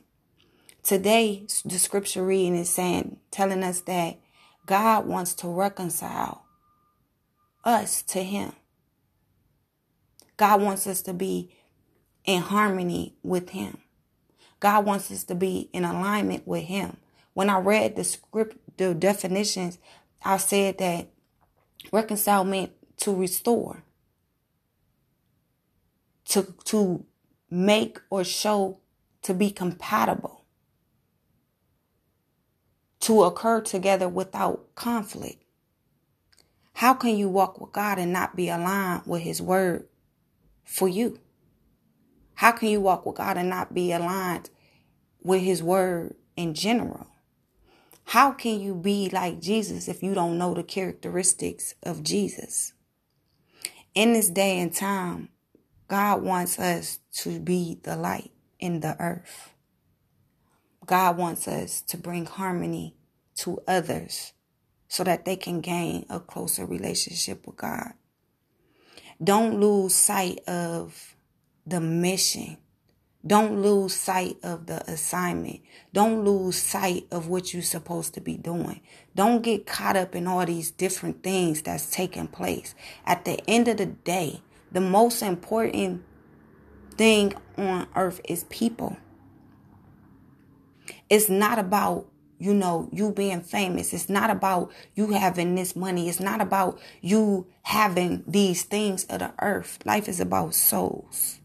Today, 0.84 1.46
the 1.64 1.78
scripture 1.78 2.26
reading 2.26 2.56
is 2.56 2.70
saying, 2.70 3.18
telling 3.30 3.64
us 3.64 3.82
that 3.82 4.20
God 4.66 5.06
wants 5.06 5.34
to 5.36 5.48
reconcile 5.48 6.46
us 7.64 8.02
to 8.04 8.24
Him. 8.24 8.54
God 10.38 10.62
wants 10.62 10.88
us 10.88 11.02
to 11.04 11.14
be 11.14 11.56
in 12.26 12.42
harmony 12.42 13.16
with 13.22 13.50
Him. 13.52 13.78
God 14.60 14.86
wants 14.86 15.12
us 15.12 15.24
to 15.26 15.36
be 15.36 15.70
in 15.74 15.86
alignment 15.86 16.48
with 16.48 16.64
Him. 16.64 16.98
When 17.34 17.50
I 17.50 17.60
read 17.60 17.96
the 17.96 18.04
script, 18.04 18.58
the 18.78 18.94
definitions, 18.94 19.78
I 20.24 20.38
said 20.38 20.78
that 20.80 21.10
reconcile 21.92 22.44
meant 22.44 22.72
to 22.98 23.16
restore, 23.16 23.84
to, 26.26 26.54
to 26.66 27.06
make 27.50 28.00
or 28.10 28.24
show 28.24 28.80
to 29.24 29.34
be 29.34 29.52
compatible, 29.52 30.41
to 33.02 33.24
occur 33.24 33.62
together 33.62 34.08
without 34.08 34.74
conflict. 34.76 35.44
How 36.74 36.94
can 36.94 37.16
you 37.18 37.30
walk 37.30 37.60
with 37.60 37.72
God 37.72 38.00
and 38.00 38.14
not 38.14 38.36
be 38.36 38.50
aligned 38.50 39.04
with 39.06 39.22
His 39.22 39.42
word 39.42 39.88
for 40.64 40.88
you? 40.88 41.20
How 42.36 42.52
can 42.52 42.70
you 42.70 42.82
walk 42.82 43.06
with 43.06 43.18
God 43.18 43.38
and 43.38 43.50
not 43.50 43.74
be 43.74 43.92
aligned 43.92 44.50
with 45.22 45.42
His 45.42 45.62
Word 45.62 46.16
in 46.36 46.56
general? 46.56 47.08
How 48.06 48.32
can 48.32 48.60
you 48.60 48.74
be 48.74 49.10
like 49.10 49.40
Jesus 49.40 49.88
if 49.88 50.02
you 50.02 50.16
don't 50.16 50.40
know 50.40 50.54
the 50.54 50.64
characteristics 50.64 51.76
of 51.84 52.02
Jesus? 52.02 52.74
In 53.94 54.14
this 54.14 54.30
day 54.30 54.60
and 54.60 54.74
time, 54.74 55.30
God 55.88 56.24
wants 56.24 56.58
us 56.58 57.00
to 57.18 57.40
be 57.40 57.80
the 57.84 57.96
light 57.96 58.32
in 58.60 58.80
the 58.80 59.00
earth. 59.00 59.54
God 60.86 61.18
wants 61.18 61.48
us 61.48 61.82
to 61.84 61.98
bring 61.98 62.26
harmony 62.26 62.96
to 63.36 63.62
others 63.68 64.34
so 64.88 65.04
that 65.04 65.26
they 65.26 65.36
can 65.36 65.62
gain 65.62 66.06
a 66.10 66.20
closer 66.20 66.66
relationship 66.66 67.46
with 67.48 67.58
God. 67.58 67.94
Don't 69.24 69.60
lose 69.60 69.94
sight 69.94 70.40
of 70.48 71.16
the 71.66 71.80
mission. 71.80 72.58
Don't 73.26 73.62
lose 73.62 73.94
sight 73.94 74.38
of 74.42 74.66
the 74.66 74.84
assignment. 74.92 75.62
Don't 75.94 76.26
lose 76.26 76.56
sight 76.56 77.06
of 77.12 77.28
what 77.28 77.54
you're 77.54 77.62
supposed 77.62 78.16
to 78.16 78.22
be 78.22 78.36
doing. 78.36 78.82
Don't 79.16 79.44
get 79.44 79.68
caught 79.68 79.96
up 79.96 80.16
in 80.16 80.26
all 80.26 80.46
these 80.46 80.72
different 80.72 81.22
things 81.22 81.62
that's 81.62 81.92
taking 81.92 82.28
place. 82.28 82.74
At 83.06 83.26
the 83.26 83.40
end 83.48 83.68
of 83.68 83.78
the 83.78 83.86
day, 83.86 84.42
the 84.72 84.82
most 84.82 85.22
important 85.22 86.04
thing 86.98 87.34
on 87.58 87.88
earth 87.96 88.22
is 88.28 88.46
people. 88.46 88.98
It's 91.10 91.30
not 91.30 91.60
about, 91.60 92.08
you 92.40 92.54
know, 92.54 92.90
you 92.92 93.12
being 93.12 93.42
famous. 93.42 93.94
It's 93.94 94.10
not 94.10 94.30
about 94.30 94.72
you 94.96 95.12
having 95.12 95.56
this 95.56 95.76
money. 95.76 96.10
It's 96.10 96.20
not 96.20 96.42
about 96.42 96.80
you 97.02 97.48
having 97.64 98.24
these 98.28 98.64
things 98.64 99.06
of 99.06 99.20
the 99.20 99.34
earth. 99.42 99.80
Life 99.86 100.08
is 100.08 100.20
about 100.20 100.56
souls. 100.56 101.40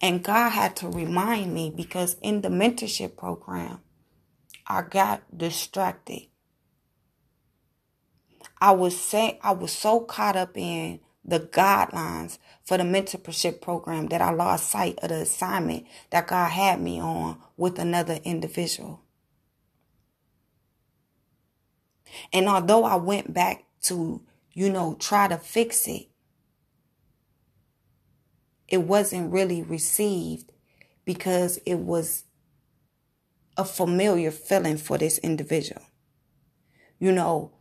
And 0.00 0.22
God 0.22 0.50
had 0.50 0.76
to 0.76 0.88
remind 0.88 1.54
me 1.54 1.72
because 1.74 2.16
in 2.22 2.40
the 2.40 2.48
mentorship 2.48 3.16
program, 3.16 3.80
I 4.66 4.82
got 4.82 5.22
distracted. 5.36 6.26
I 8.60 8.72
was 8.72 9.00
say 9.00 9.38
I 9.42 9.52
was 9.52 9.72
so 9.72 10.00
caught 10.00 10.36
up 10.36 10.56
in 10.56 11.00
the 11.24 11.40
guidelines 11.40 12.38
for 12.64 12.78
the 12.78 12.84
mentorship 12.84 13.60
program 13.60 14.06
that 14.06 14.22
I 14.22 14.30
lost 14.30 14.70
sight 14.70 14.98
of 15.02 15.10
the 15.10 15.16
assignment 15.16 15.86
that 16.10 16.26
God 16.26 16.50
had 16.50 16.80
me 16.80 17.00
on 17.00 17.38
with 17.56 17.78
another 17.78 18.18
individual. 18.24 19.02
And 22.32 22.48
although 22.48 22.84
I 22.84 22.96
went 22.96 23.32
back 23.32 23.64
to, 23.82 24.22
you 24.52 24.70
know, 24.70 24.96
try 24.98 25.28
to 25.28 25.36
fix 25.36 25.86
it, 25.86 26.08
it 28.68 28.82
wasn't 28.82 29.32
really 29.32 29.62
received 29.62 30.52
because 31.04 31.58
it 31.66 31.76
was 31.76 32.24
a 33.56 33.64
familiar 33.64 34.30
feeling 34.30 34.76
for 34.76 34.96
this 34.96 35.18
individual. 35.18 35.82
You 36.98 37.12
know, 37.12 37.52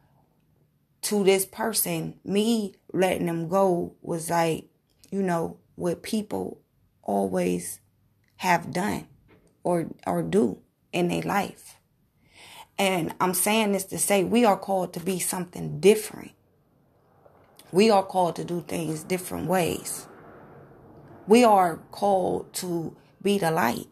to 1.04 1.24
this 1.24 1.46
person, 1.46 2.20
me 2.24 2.76
letting 2.94 3.28
them 3.28 3.48
go 3.48 3.96
was 4.02 4.30
like, 4.30 4.66
you 5.12 5.22
know, 5.22 5.58
what 5.76 6.04
people 6.04 6.62
always 7.04 7.80
have 8.38 8.72
done 8.72 9.08
or 9.64 9.88
or 10.06 10.22
do 10.22 10.60
in 10.92 11.08
their 11.08 11.22
life. 11.22 11.76
And 12.78 13.14
I'm 13.20 13.34
saying 13.34 13.74
this 13.74 13.84
to 13.86 13.98
say 13.98 14.24
we 14.24 14.46
are 14.46 14.58
called 14.58 14.94
to 14.94 15.00
be 15.00 15.20
something 15.20 15.80
different. 15.80 16.32
We 17.72 17.90
are 17.90 18.04
called 18.04 18.36
to 18.38 18.44
do 18.44 18.62
things 18.62 19.04
different 19.04 19.48
ways. 19.48 20.08
We 21.28 21.44
are 21.44 21.78
called 21.92 22.54
to 22.56 22.96
be 23.22 23.38
the 23.38 23.52
light. 23.52 23.88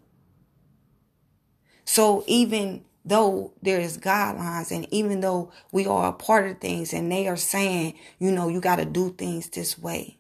So 1.86 2.24
even 2.28 2.86
though 3.08 3.54
there 3.62 3.80
is 3.80 3.98
guidelines 3.98 4.72
and 4.72 4.92
even 4.94 5.22
though 5.22 5.52
we 5.72 5.86
are 5.86 6.10
a 6.10 6.14
part 6.14 6.50
of 6.50 6.60
things 6.60 6.94
and 6.94 7.12
they 7.12 7.28
are 7.28 7.38
saying, 7.38 7.94
you 8.20 8.32
know, 8.32 8.50
you 8.50 8.60
got 8.60 8.78
to 8.78 8.86
do 8.86 9.14
things 9.14 9.50
this 9.50 9.78
way. 9.78 10.18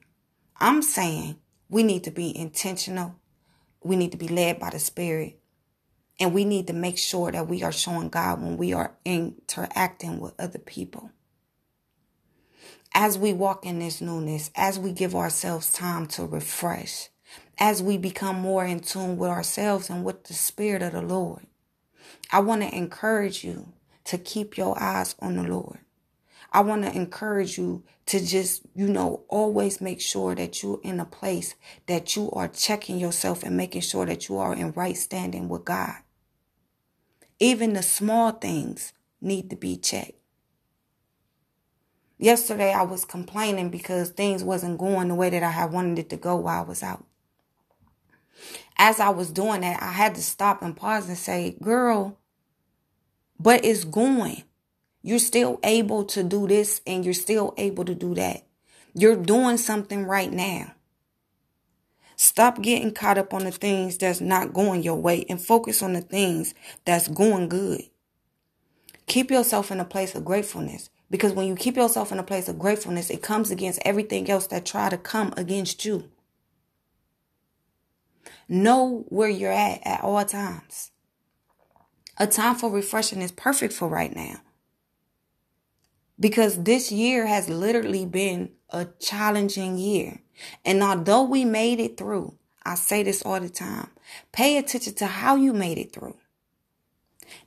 I'm 0.59 0.81
saying 0.81 1.37
we 1.69 1.83
need 1.83 2.03
to 2.05 2.11
be 2.11 2.35
intentional. 2.35 3.15
We 3.83 3.95
need 3.95 4.11
to 4.11 4.17
be 4.17 4.27
led 4.27 4.59
by 4.59 4.69
the 4.71 4.79
spirit. 4.79 5.39
And 6.19 6.33
we 6.33 6.45
need 6.45 6.67
to 6.67 6.73
make 6.73 6.97
sure 6.97 7.31
that 7.31 7.47
we 7.47 7.61
are 7.61 7.71
showing 7.71 8.09
God 8.09 8.41
when 8.41 8.57
we 8.57 8.73
are 8.73 8.95
interacting 9.05 10.19
with 10.19 10.33
other 10.39 10.59
people 10.59 11.11
as 12.93 13.17
we 13.17 13.33
walk 13.33 13.65
in 13.65 13.79
this 13.79 14.01
newness, 14.01 14.49
as 14.55 14.79
we 14.79 14.91
give 14.91 15.15
ourselves 15.15 15.71
time 15.71 16.07
to 16.07 16.25
refresh, 16.25 17.09
as 17.59 17.81
we 17.81 17.97
become 17.97 18.37
more 18.37 18.65
in 18.65 18.79
tune 18.79 19.17
with 19.17 19.29
ourselves 19.29 19.89
and 19.89 20.03
with 20.03 20.23
the 20.25 20.33
Spirit 20.33 20.81
of 20.81 20.93
the 20.93 21.01
Lord, 21.01 21.45
I 22.31 22.39
want 22.39 22.61
to 22.61 22.75
encourage 22.75 23.43
you 23.43 23.73
to 24.05 24.17
keep 24.17 24.57
your 24.57 24.81
eyes 24.81 25.15
on 25.19 25.35
the 25.35 25.43
Lord. 25.43 25.79
I 26.51 26.61
want 26.61 26.83
to 26.83 26.95
encourage 26.95 27.57
you 27.57 27.83
to 28.07 28.25
just, 28.25 28.61
you 28.73 28.87
know, 28.87 29.23
always 29.27 29.81
make 29.81 29.99
sure 29.99 30.33
that 30.35 30.63
you're 30.63 30.79
in 30.83 30.99
a 30.99 31.05
place 31.05 31.55
that 31.87 32.15
you 32.15 32.31
are 32.31 32.47
checking 32.47 32.99
yourself 32.99 33.43
and 33.43 33.57
making 33.57 33.81
sure 33.81 34.05
that 34.05 34.29
you 34.29 34.37
are 34.37 34.53
in 34.53 34.71
right 34.71 34.95
standing 34.95 35.49
with 35.49 35.65
God. 35.65 35.95
Even 37.39 37.73
the 37.73 37.83
small 37.83 38.31
things 38.31 38.93
need 39.21 39.49
to 39.49 39.55
be 39.55 39.77
checked. 39.77 40.13
Yesterday 42.17 42.73
I 42.73 42.83
was 42.83 43.05
complaining 43.05 43.69
because 43.69 44.09
things 44.09 44.43
wasn't 44.43 44.79
going 44.79 45.09
the 45.09 45.15
way 45.15 45.29
that 45.29 45.43
I 45.43 45.51
had 45.51 45.71
wanted 45.71 45.99
it 45.99 46.09
to 46.09 46.17
go 46.17 46.37
while 46.37 46.63
I 46.63 46.67
was 46.67 46.81
out. 46.81 47.05
As 48.77 48.99
I 48.99 49.09
was 49.09 49.31
doing 49.31 49.61
that, 49.61 49.81
I 49.81 49.91
had 49.91 50.15
to 50.15 50.21
stop 50.21 50.61
and 50.61 50.75
pause 50.75 51.07
and 51.07 51.17
say, 51.17 51.57
girl, 51.61 52.17
but 53.39 53.65
it's 53.65 53.83
going. 53.83 54.43
You're 55.01 55.19
still 55.19 55.59
able 55.63 56.03
to 56.05 56.23
do 56.23 56.47
this 56.47 56.81
and 56.85 57.03
you're 57.03 57.13
still 57.13 57.53
able 57.57 57.85
to 57.85 57.95
do 57.95 58.13
that. 58.15 58.45
You're 58.93 59.15
doing 59.15 59.57
something 59.57 60.05
right 60.05 60.31
now. 60.31 60.73
Stop 62.15 62.61
getting 62.61 62.93
caught 62.93 63.17
up 63.17 63.33
on 63.33 63.43
the 63.43 63.51
things 63.51 63.97
that's 63.97 64.19
not 64.19 64.53
going 64.53 64.81
your 64.83 64.95
way 64.95 65.25
and 65.29 65.41
focus 65.41 65.83
on 65.83 65.93
the 65.93 66.01
things 66.01 66.53
that's 66.83 67.07
going 67.07 67.47
good. 67.47 67.83
Keep 69.05 69.31
yourself 69.31 69.71
in 69.71 69.79
a 69.79 69.85
place 69.85 70.15
of 70.15 70.25
gratefulness. 70.25 70.89
Because 71.09 71.33
when 71.33 71.47
you 71.47 71.55
keep 71.55 71.77
yourself 71.77 72.11
in 72.11 72.19
a 72.19 72.23
place 72.23 72.49
of 72.49 72.59
gratefulness, 72.59 73.09
it 73.09 73.21
comes 73.21 73.51
against 73.51 73.79
everything 73.85 74.29
else 74.29 74.47
that 74.47 74.65
try 74.65 74.89
to 74.89 74.97
come 74.97 75.33
against 75.37 75.85
you. 75.85 76.09
Know 78.49 79.05
where 79.09 79.29
you're 79.29 79.51
at 79.51 79.81
at 79.85 80.03
all 80.03 80.23
times. 80.23 80.91
A 82.17 82.27
time 82.27 82.55
for 82.55 82.69
refreshing 82.69 83.21
is 83.21 83.31
perfect 83.31 83.73
for 83.73 83.87
right 83.87 84.15
now. 84.15 84.41
Because 86.19 86.63
this 86.63 86.91
year 86.91 87.27
has 87.27 87.49
literally 87.49 88.05
been 88.05 88.51
a 88.69 88.87
challenging 88.99 89.77
year. 89.77 90.21
And 90.65 90.81
although 90.81 91.23
we 91.23 91.45
made 91.45 91.79
it 91.79 91.97
through, 91.97 92.35
I 92.65 92.75
say 92.75 93.03
this 93.03 93.21
all 93.21 93.39
the 93.39 93.49
time, 93.49 93.89
pay 94.31 94.57
attention 94.57 94.93
to 94.95 95.05
how 95.05 95.35
you 95.35 95.53
made 95.53 95.77
it 95.77 95.93
through. 95.93 96.17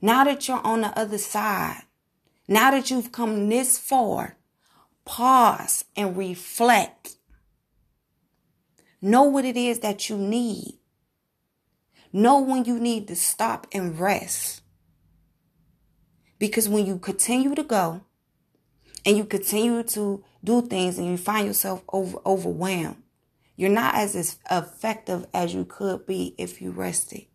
Now 0.00 0.24
that 0.24 0.46
you're 0.46 0.64
on 0.64 0.82
the 0.82 0.98
other 0.98 1.18
side, 1.18 1.82
now 2.46 2.70
that 2.70 2.90
you've 2.90 3.12
come 3.12 3.48
this 3.48 3.78
far, 3.78 4.36
pause 5.04 5.84
and 5.96 6.16
reflect. 6.16 7.16
Know 9.02 9.22
what 9.22 9.44
it 9.44 9.56
is 9.56 9.80
that 9.80 10.08
you 10.08 10.16
need. 10.16 10.79
Know 12.12 12.40
when 12.40 12.64
you 12.64 12.78
need 12.78 13.06
to 13.08 13.16
stop 13.16 13.66
and 13.72 13.98
rest. 13.98 14.62
Because 16.38 16.68
when 16.68 16.86
you 16.86 16.98
continue 16.98 17.54
to 17.54 17.62
go 17.62 18.02
and 19.04 19.16
you 19.16 19.24
continue 19.24 19.82
to 19.82 20.24
do 20.42 20.62
things 20.62 20.98
and 20.98 21.06
you 21.06 21.16
find 21.16 21.46
yourself 21.46 21.82
over, 21.92 22.18
overwhelmed, 22.24 23.02
you're 23.56 23.68
not 23.68 23.94
as 23.94 24.38
effective 24.50 25.26
as 25.34 25.54
you 25.54 25.64
could 25.64 26.06
be 26.06 26.34
if 26.38 26.62
you 26.62 26.70
rested. 26.70 27.26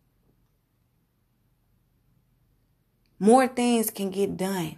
More 3.18 3.46
things 3.46 3.90
can 3.90 4.10
get 4.10 4.36
done. 4.36 4.76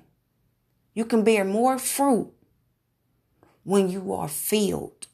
You 0.94 1.04
can 1.04 1.24
bear 1.24 1.44
more 1.44 1.78
fruit 1.78 2.32
when 3.64 3.88
you 3.90 4.12
are 4.12 4.28
filled. 4.28 5.06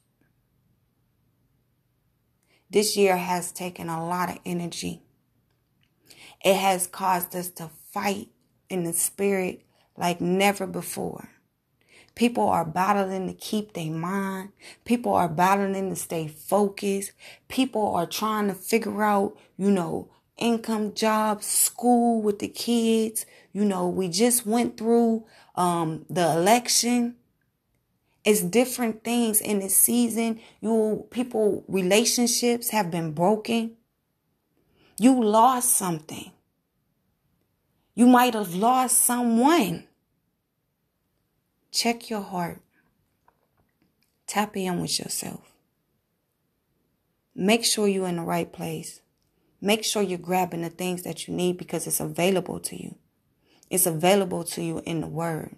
This 2.75 2.97
year 2.97 3.15
has 3.15 3.53
taken 3.53 3.87
a 3.87 4.05
lot 4.05 4.29
of 4.29 4.39
energy. 4.45 5.01
It 6.43 6.57
has 6.57 6.87
caused 6.87 7.33
us 7.33 7.47
to 7.51 7.69
fight 7.93 8.27
in 8.69 8.83
the 8.83 8.91
spirit 8.91 9.61
like 9.95 10.19
never 10.19 10.67
before. 10.67 11.29
People 12.15 12.49
are 12.49 12.65
battling 12.65 13.27
to 13.27 13.33
keep 13.33 13.71
their 13.71 13.93
mind. 13.93 14.49
People 14.83 15.13
are 15.13 15.29
battling 15.29 15.89
to 15.89 15.95
stay 15.95 16.27
focused. 16.27 17.13
People 17.47 17.95
are 17.95 18.05
trying 18.05 18.49
to 18.49 18.53
figure 18.53 19.03
out, 19.03 19.37
you 19.55 19.71
know, 19.71 20.09
income, 20.37 20.93
jobs, 20.93 21.45
school 21.45 22.21
with 22.21 22.39
the 22.39 22.49
kids. 22.49 23.25
You 23.53 23.63
know, 23.63 23.87
we 23.87 24.09
just 24.09 24.45
went 24.45 24.75
through 24.75 25.23
um, 25.55 26.05
the 26.09 26.29
election. 26.29 27.15
It's 28.25 28.41
different 28.41 29.03
things 29.03 29.39
in 29.39 29.59
this 29.59 29.77
season. 29.77 30.41
You 30.59 31.05
people 31.11 31.63
relationships 31.67 32.71
have 32.71 32.89
been 32.89 33.11
broken. 33.11 33.77
You 34.97 35.23
lost 35.23 35.75
something. 35.75 36.31
You 37.93 38.07
might 38.07 38.33
have 38.33 38.55
lost 38.55 39.03
someone. 39.03 39.87
Check 41.71 42.09
your 42.09 42.21
heart. 42.21 42.61
Tap 44.25 44.57
in 44.57 44.81
with 44.81 44.97
yourself. 44.97 45.41
Make 47.35 47.63
sure 47.63 47.87
you're 47.87 48.07
in 48.07 48.15
the 48.15 48.23
right 48.23 48.51
place. 48.51 49.01
Make 49.61 49.83
sure 49.83 50.01
you're 50.01 50.17
grabbing 50.17 50.61
the 50.61 50.69
things 50.69 51.03
that 51.03 51.27
you 51.27 51.33
need 51.33 51.57
because 51.57 51.85
it's 51.85 51.99
available 51.99 52.59
to 52.61 52.81
you. 52.81 52.95
It's 53.69 53.85
available 53.85 54.43
to 54.45 54.63
you 54.63 54.81
in 54.85 55.01
the 55.01 55.07
Word. 55.07 55.55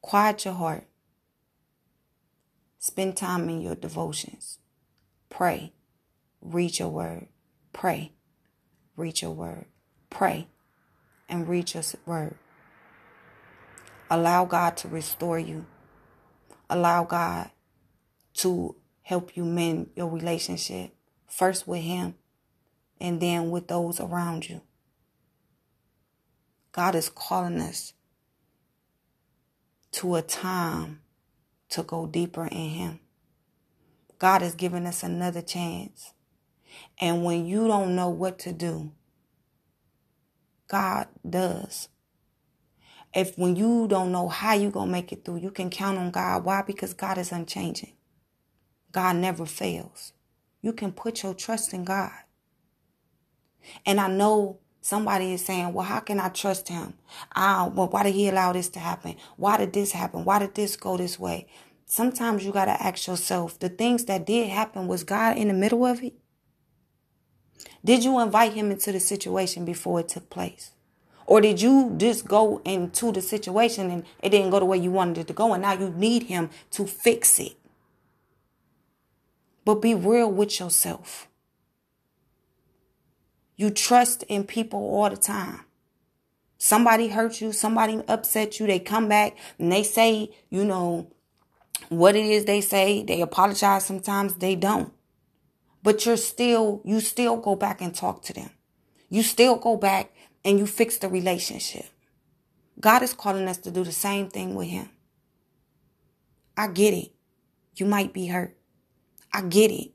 Quiet 0.00 0.44
your 0.44 0.54
heart. 0.54 0.87
Spend 2.88 3.18
time 3.18 3.50
in 3.50 3.60
your 3.60 3.74
devotions. 3.74 4.60
Pray. 5.28 5.74
Read 6.40 6.78
your 6.78 6.88
Word. 6.88 7.28
Pray. 7.74 8.12
Read 8.96 9.20
your 9.20 9.32
Word. 9.32 9.66
Pray. 10.08 10.48
And 11.28 11.46
read 11.46 11.74
your 11.74 11.82
Word. 12.06 12.36
Allow 14.08 14.46
God 14.46 14.78
to 14.78 14.88
restore 14.88 15.38
you. 15.38 15.66
Allow 16.70 17.04
God 17.04 17.50
to 18.36 18.74
help 19.02 19.36
you 19.36 19.44
mend 19.44 19.90
your 19.94 20.08
relationship, 20.08 20.94
first 21.26 21.68
with 21.68 21.82
Him 21.82 22.14
and 22.98 23.20
then 23.20 23.50
with 23.50 23.68
those 23.68 24.00
around 24.00 24.48
you. 24.48 24.62
God 26.72 26.94
is 26.94 27.10
calling 27.10 27.60
us 27.60 27.92
to 29.92 30.14
a 30.14 30.22
time 30.22 31.02
to 31.70 31.82
go 31.82 32.06
deeper 32.06 32.46
in 32.46 32.70
Him. 32.70 33.00
God 34.18 34.42
has 34.42 34.54
given 34.54 34.86
us 34.86 35.02
another 35.02 35.42
chance. 35.42 36.12
And 37.00 37.24
when 37.24 37.46
you 37.46 37.68
don't 37.68 37.94
know 37.94 38.08
what 38.08 38.38
to 38.40 38.52
do, 38.52 38.92
God 40.68 41.08
does. 41.28 41.88
If 43.14 43.38
when 43.38 43.56
you 43.56 43.88
don't 43.88 44.12
know 44.12 44.28
how 44.28 44.54
you're 44.54 44.70
going 44.70 44.88
to 44.88 44.92
make 44.92 45.12
it 45.12 45.24
through, 45.24 45.38
you 45.38 45.50
can 45.50 45.70
count 45.70 45.98
on 45.98 46.10
God. 46.10 46.44
Why? 46.44 46.62
Because 46.62 46.92
God 46.92 47.16
is 47.16 47.32
unchanging. 47.32 47.94
God 48.92 49.16
never 49.16 49.46
fails. 49.46 50.12
You 50.60 50.72
can 50.72 50.92
put 50.92 51.22
your 51.22 51.34
trust 51.34 51.72
in 51.72 51.84
God. 51.84 52.12
And 53.86 54.00
I 54.00 54.08
know 54.08 54.60
somebody 54.88 55.34
is 55.34 55.44
saying, 55.44 55.74
well, 55.74 55.84
how 55.84 56.00
can 56.00 56.18
I 56.18 56.30
trust 56.30 56.68
him? 56.68 56.94
Uh, 57.36 57.70
well, 57.74 57.88
why 57.88 58.04
did 58.04 58.14
he 58.14 58.28
allow 58.28 58.54
this 58.54 58.70
to 58.70 58.78
happen? 58.78 59.16
Why 59.36 59.58
did 59.58 59.74
this 59.74 59.92
happen? 59.92 60.24
Why 60.24 60.38
did 60.38 60.54
this 60.54 60.76
go 60.76 60.96
this 60.96 61.18
way? 61.18 61.46
Sometimes 61.84 62.42
you 62.42 62.52
got 62.52 62.64
to 62.64 62.82
ask 62.82 63.06
yourself, 63.06 63.58
the 63.58 63.68
things 63.68 64.06
that 64.06 64.24
did 64.24 64.48
happen, 64.48 64.88
was 64.88 65.04
God 65.04 65.36
in 65.36 65.48
the 65.48 65.54
middle 65.54 65.84
of 65.84 66.02
it? 66.02 66.14
Did 67.84 68.02
you 68.02 68.18
invite 68.18 68.54
him 68.54 68.70
into 68.70 68.90
the 68.90 69.00
situation 69.00 69.66
before 69.66 70.00
it 70.00 70.08
took 70.08 70.30
place? 70.30 70.70
Or 71.26 71.42
did 71.42 71.60
you 71.60 71.94
just 71.98 72.26
go 72.26 72.62
into 72.64 73.12
the 73.12 73.20
situation 73.20 73.90
and 73.90 74.04
it 74.22 74.30
didn't 74.30 74.50
go 74.50 74.58
the 74.58 74.64
way 74.64 74.78
you 74.78 74.90
wanted 74.90 75.18
it 75.18 75.26
to 75.26 75.34
go 75.34 75.52
and 75.52 75.60
now 75.60 75.74
you 75.74 75.90
need 75.90 76.24
him 76.24 76.48
to 76.70 76.86
fix 76.86 77.38
it? 77.38 77.56
But 79.66 79.82
be 79.82 79.94
real 79.94 80.32
with 80.32 80.58
yourself. 80.58 81.28
You 83.58 83.70
trust 83.70 84.22
in 84.28 84.44
people 84.44 84.78
all 84.78 85.10
the 85.10 85.16
time. 85.16 85.64
Somebody 86.58 87.08
hurt 87.08 87.40
you, 87.40 87.52
somebody 87.52 88.00
upset 88.06 88.58
you, 88.60 88.68
they 88.68 88.78
come 88.78 89.08
back 89.08 89.36
and 89.58 89.70
they 89.70 89.82
say, 89.82 90.30
you 90.48 90.64
know, 90.64 91.10
what 91.88 92.14
it 92.14 92.24
is 92.24 92.44
they 92.44 92.60
say. 92.60 93.02
They 93.02 93.20
apologize 93.20 93.84
sometimes, 93.84 94.34
they 94.34 94.54
don't. 94.54 94.92
But 95.82 96.06
you're 96.06 96.16
still, 96.16 96.82
you 96.84 97.00
still 97.00 97.36
go 97.36 97.56
back 97.56 97.80
and 97.80 97.92
talk 97.92 98.22
to 98.24 98.32
them. 98.32 98.50
You 99.08 99.24
still 99.24 99.56
go 99.56 99.76
back 99.76 100.14
and 100.44 100.58
you 100.58 100.66
fix 100.66 100.98
the 100.98 101.08
relationship. 101.08 101.86
God 102.78 103.02
is 103.02 103.12
calling 103.12 103.48
us 103.48 103.58
to 103.58 103.72
do 103.72 103.82
the 103.82 103.92
same 103.92 104.28
thing 104.28 104.54
with 104.54 104.68
Him. 104.68 104.88
I 106.56 106.68
get 106.68 106.94
it. 106.94 107.10
You 107.74 107.86
might 107.86 108.12
be 108.12 108.28
hurt. 108.28 108.56
I 109.32 109.42
get 109.42 109.72
it. 109.72 109.90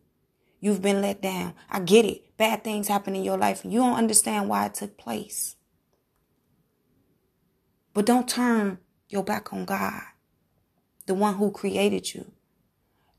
You've 0.64 0.82
been 0.82 1.02
let 1.02 1.22
down. 1.22 1.56
I 1.70 1.82
get 1.82 2.06
it. 2.06 2.38
Bad 2.38 2.64
things 2.64 2.88
happen 2.88 3.18
in 3.18 3.26
your 3.26 3.38
life 3.38 3.66
and 3.66 3.74
you 3.74 3.80
don't 3.80 3.98
understand 3.98 4.48
why 4.48 4.66
it 4.66 4.76
took 4.76 4.98
place. 4.98 5.58
But 7.94 8.06
don't 8.06 8.30
turn 8.30 8.78
your 9.10 9.26
back 9.26 9.52
on 9.52 9.66
God, 9.66 10.04
the 11.06 11.16
one 11.16 11.34
who 11.34 11.52
created 11.52 12.14
you, 12.14 12.32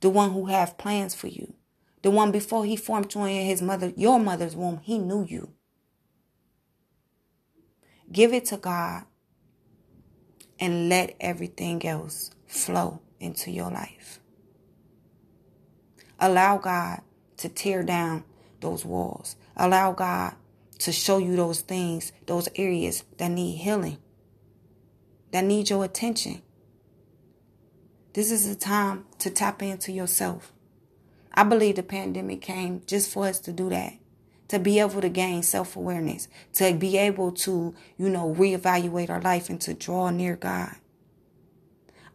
the 0.01 0.09
one 0.09 0.31
who 0.31 0.47
have 0.47 0.79
plans 0.79 1.15
for 1.15 1.27
you, 1.27 1.53
the 2.01 2.11
one 2.11 2.33
before 2.33 2.65
he 2.65 2.77
formed 2.77 3.15
you 3.15 3.25
in 3.25 3.45
his 3.45 3.61
mother, 3.61 3.93
your 3.95 4.19
mother's 4.19 4.57
womb, 4.57 4.81
he 4.83 4.97
knew 4.97 5.27
you. 5.29 5.53
Give 8.11 8.33
it 8.33 8.47
to 8.47 8.57
God 8.57 9.05
and 10.59 10.89
let 10.89 11.15
everything 11.21 11.85
else 11.85 12.31
flow 12.47 13.03
into 13.21 13.51
your 13.51 13.71
life. 13.71 14.19
Allow 16.19 16.57
God 16.57 17.03
to 17.39 17.49
tear 17.49 17.83
down 17.83 18.25
those 18.61 18.85
walls. 18.85 19.37
Allow 19.57 19.93
God 19.93 20.35
to 20.79 20.93
show 20.93 21.19
you 21.19 21.37
those 21.37 21.61
things, 21.61 22.13
those 22.27 22.49
areas 22.57 23.05
that 23.19 23.31
need 23.31 23.57
healing, 23.57 23.99
that 25.33 25.45
need 25.45 25.71
your 25.71 25.85
attention. 25.85 26.43
This 28.13 28.31
is 28.31 28.47
a 28.47 28.55
time 28.55 29.07
to 29.19 29.31
tap 29.31 29.63
into 29.63 29.93
yourself. 29.93 30.53
I 31.33 31.43
believe 31.43 31.77
the 31.77 31.83
pandemic 31.83 32.43
came 32.43 32.83
just 32.87 33.13
for 33.13 33.27
us 33.27 33.41
to 33.41 33.53
do 33.53 33.69
that. 33.71 33.95
To 34.49 34.59
be 34.59 34.79
able 34.79 35.01
to 35.01 35.09
gain 35.09 35.43
self 35.43 35.75
awareness, 35.75 36.29
to 36.55 36.75
be 36.75 36.97
able 36.99 37.33
to, 37.33 37.75
you 37.97 38.09
know, 38.09 38.35
reevaluate 38.39 39.11
our 39.11 39.21
life 39.21 39.49
and 39.49 39.61
to 39.63 39.75
draw 39.75 40.11
near 40.11 40.37
God. 40.37 40.77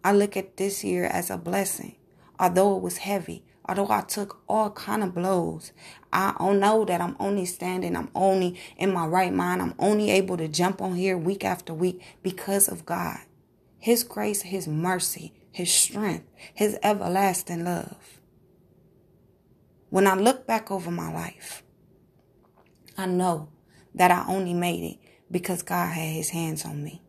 I 0.03 0.13
look 0.13 0.37
at 0.37 0.55
this 0.55 0.83
year 0.83 1.05
as 1.05 1.29
a 1.29 1.37
blessing. 1.37 1.95
Although 2.39 2.77
it 2.77 2.81
was 2.83 2.99
heavy, 2.99 3.43
although 3.69 3.91
I 3.91 4.01
took 4.01 4.41
all 4.49 4.71
kind 4.71 5.03
of 5.03 5.13
blows, 5.13 5.73
I 6.11 6.33
know 6.53 6.85
that 6.85 7.01
I'm 7.01 7.15
only 7.19 7.45
standing, 7.45 7.95
I'm 7.95 8.09
only 8.15 8.59
in 8.77 8.91
my 8.91 9.05
right 9.05 9.31
mind, 9.31 9.61
I'm 9.61 9.75
only 9.77 10.09
able 10.09 10.37
to 10.37 10.47
jump 10.47 10.81
on 10.81 10.95
here 10.95 11.15
week 11.15 11.45
after 11.45 11.71
week 11.71 12.01
because 12.23 12.67
of 12.67 12.83
God. 12.83 13.19
His 13.77 14.03
grace, 14.03 14.41
His 14.41 14.67
mercy, 14.67 15.33
His 15.51 15.71
strength, 15.71 16.27
His 16.53 16.79
everlasting 16.81 17.63
love. 17.63 18.19
When 19.91 20.07
I 20.07 20.15
look 20.15 20.47
back 20.47 20.71
over 20.71 20.89
my 20.89 21.13
life, 21.13 21.61
I 22.97 23.05
know 23.05 23.49
that 23.93 24.09
I 24.09 24.25
only 24.27 24.55
made 24.55 24.83
it 24.83 24.97
because 25.29 25.61
God 25.61 25.93
had 25.93 26.09
His 26.09 26.31
hands 26.31 26.65
on 26.65 26.83
me. 26.83 27.03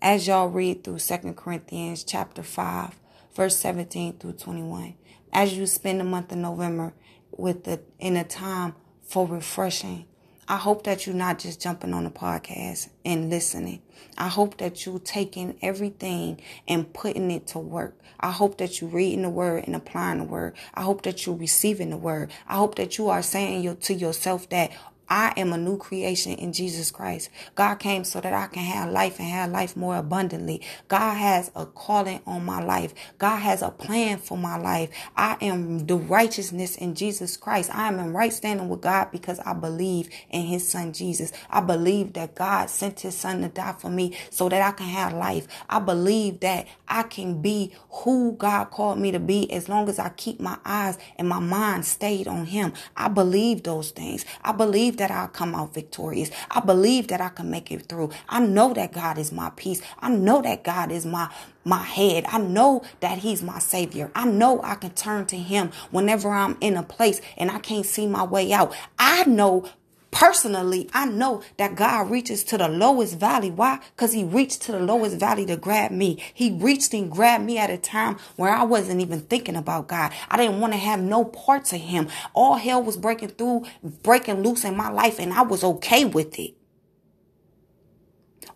As 0.00 0.26
y'all 0.26 0.48
read 0.48 0.82
through 0.82 0.98
2 0.98 1.34
Corinthians 1.34 2.04
chapter 2.04 2.42
5, 2.42 3.00
verse 3.34 3.56
17 3.56 4.18
through 4.18 4.32
21. 4.34 4.94
As 5.32 5.56
you 5.56 5.66
spend 5.66 6.00
the 6.00 6.04
month 6.04 6.32
of 6.32 6.38
November 6.38 6.94
with 7.30 7.64
the 7.64 7.80
in 7.98 8.16
a 8.16 8.24
time 8.24 8.74
for 9.02 9.26
refreshing, 9.26 10.06
I 10.46 10.58
hope 10.58 10.84
that 10.84 11.06
you're 11.06 11.14
not 11.14 11.38
just 11.38 11.60
jumping 11.60 11.94
on 11.94 12.04
the 12.04 12.10
podcast 12.10 12.90
and 13.04 13.30
listening. 13.30 13.80
I 14.18 14.28
hope 14.28 14.58
that 14.58 14.84
you're 14.84 14.98
taking 14.98 15.56
everything 15.62 16.42
and 16.68 16.92
putting 16.92 17.30
it 17.30 17.46
to 17.48 17.58
work. 17.58 17.98
I 18.20 18.30
hope 18.30 18.58
that 18.58 18.80
you're 18.80 18.90
reading 18.90 19.22
the 19.22 19.30
word 19.30 19.64
and 19.66 19.74
applying 19.74 20.18
the 20.18 20.24
word. 20.24 20.54
I 20.74 20.82
hope 20.82 21.02
that 21.02 21.24
you're 21.24 21.34
receiving 21.34 21.90
the 21.90 21.96
word. 21.96 22.30
I 22.46 22.56
hope 22.56 22.74
that 22.74 22.98
you 22.98 23.08
are 23.08 23.22
saying 23.22 23.74
to 23.74 23.94
yourself 23.94 24.48
that 24.50 24.70
I 25.08 25.32
am 25.36 25.52
a 25.52 25.58
new 25.58 25.76
creation 25.76 26.32
in 26.32 26.52
Jesus 26.52 26.90
Christ. 26.90 27.30
God 27.54 27.76
came 27.76 28.04
so 28.04 28.20
that 28.20 28.32
I 28.32 28.46
can 28.46 28.62
have 28.62 28.90
life 28.90 29.18
and 29.18 29.28
have 29.28 29.50
life 29.50 29.76
more 29.76 29.96
abundantly. 29.96 30.62
God 30.88 31.14
has 31.14 31.50
a 31.54 31.66
calling 31.66 32.20
on 32.26 32.44
my 32.44 32.62
life. 32.62 32.94
God 33.18 33.38
has 33.38 33.62
a 33.62 33.70
plan 33.70 34.18
for 34.18 34.38
my 34.38 34.56
life. 34.56 34.90
I 35.16 35.36
am 35.40 35.86
the 35.86 35.96
righteousness 35.96 36.76
in 36.76 36.94
Jesus 36.94 37.36
Christ. 37.36 37.74
I 37.74 37.88
am 37.88 37.98
in 37.98 38.12
right 38.12 38.32
standing 38.32 38.68
with 38.68 38.80
God 38.80 39.10
because 39.12 39.38
I 39.40 39.52
believe 39.52 40.08
in 40.30 40.42
his 40.42 40.66
son 40.66 40.92
Jesus. 40.92 41.32
I 41.50 41.60
believe 41.60 42.14
that 42.14 42.34
God 42.34 42.70
sent 42.70 43.00
his 43.00 43.16
son 43.16 43.42
to 43.42 43.48
die 43.48 43.74
for 43.78 43.90
me 43.90 44.16
so 44.30 44.48
that 44.48 44.62
I 44.62 44.72
can 44.72 44.86
have 44.86 45.12
life. 45.12 45.46
I 45.68 45.78
believe 45.80 46.40
that 46.40 46.66
I 46.88 47.02
can 47.04 47.40
be 47.42 47.72
who 47.90 48.32
God 48.32 48.70
called 48.70 48.98
me 48.98 49.12
to 49.12 49.20
be 49.20 49.50
as 49.52 49.68
long 49.68 49.88
as 49.88 49.98
I 49.98 50.08
keep 50.10 50.40
my 50.40 50.58
eyes 50.64 50.98
and 51.16 51.28
my 51.28 51.40
mind 51.40 51.84
stayed 51.84 52.28
on 52.28 52.46
him. 52.46 52.72
I 52.96 53.08
believe 53.08 53.62
those 53.62 53.90
things. 53.90 54.24
I 54.42 54.52
believe 54.52 54.93
believe 54.94 55.08
that 55.10 55.16
I'll 55.16 55.28
come 55.28 55.54
out 55.54 55.74
victorious. 55.74 56.30
I 56.50 56.60
believe 56.60 57.08
that 57.08 57.20
I 57.20 57.28
can 57.28 57.50
make 57.50 57.70
it 57.72 57.88
through. 57.88 58.10
I 58.28 58.40
know 58.40 58.72
that 58.74 58.92
God 58.92 59.18
is 59.18 59.32
my 59.32 59.50
peace. 59.56 59.82
I 60.00 60.10
know 60.10 60.40
that 60.42 60.64
God 60.64 60.92
is 60.92 61.04
my 61.04 61.28
my 61.64 61.82
head. 61.82 62.24
I 62.28 62.38
know 62.38 62.82
that 63.00 63.18
he's 63.18 63.42
my 63.42 63.58
savior. 63.58 64.10
I 64.14 64.26
know 64.26 64.60
I 64.62 64.74
can 64.76 64.90
turn 64.90 65.26
to 65.26 65.36
him 65.36 65.70
whenever 65.90 66.30
I'm 66.30 66.56
in 66.60 66.76
a 66.76 66.82
place 66.82 67.20
and 67.38 67.50
I 67.50 67.58
can't 67.58 67.86
see 67.86 68.06
my 68.06 68.22
way 68.24 68.52
out. 68.52 68.74
I 68.98 69.24
know 69.24 69.64
Personally, 70.14 70.88
I 70.94 71.06
know 71.06 71.42
that 71.56 71.74
God 71.74 72.08
reaches 72.08 72.44
to 72.44 72.56
the 72.56 72.68
lowest 72.68 73.18
valley. 73.18 73.50
Why? 73.50 73.80
Because 73.96 74.12
He 74.12 74.22
reached 74.22 74.62
to 74.62 74.72
the 74.72 74.78
lowest 74.78 75.18
valley 75.18 75.44
to 75.46 75.56
grab 75.56 75.90
me. 75.90 76.22
He 76.32 76.52
reached 76.52 76.94
and 76.94 77.10
grabbed 77.10 77.44
me 77.44 77.58
at 77.58 77.68
a 77.68 77.76
time 77.76 78.18
where 78.36 78.54
I 78.54 78.62
wasn't 78.62 79.00
even 79.00 79.22
thinking 79.22 79.56
about 79.56 79.88
God. 79.88 80.12
I 80.30 80.36
didn't 80.36 80.60
want 80.60 80.72
to 80.72 80.78
have 80.78 81.00
no 81.00 81.24
parts 81.24 81.72
of 81.72 81.80
Him. 81.80 82.06
All 82.32 82.54
hell 82.54 82.80
was 82.80 82.96
breaking 82.96 83.30
through, 83.30 83.64
breaking 83.82 84.44
loose 84.44 84.62
in 84.62 84.76
my 84.76 84.88
life, 84.88 85.18
and 85.18 85.32
I 85.32 85.42
was 85.42 85.64
okay 85.64 86.04
with 86.04 86.38
it 86.38 86.54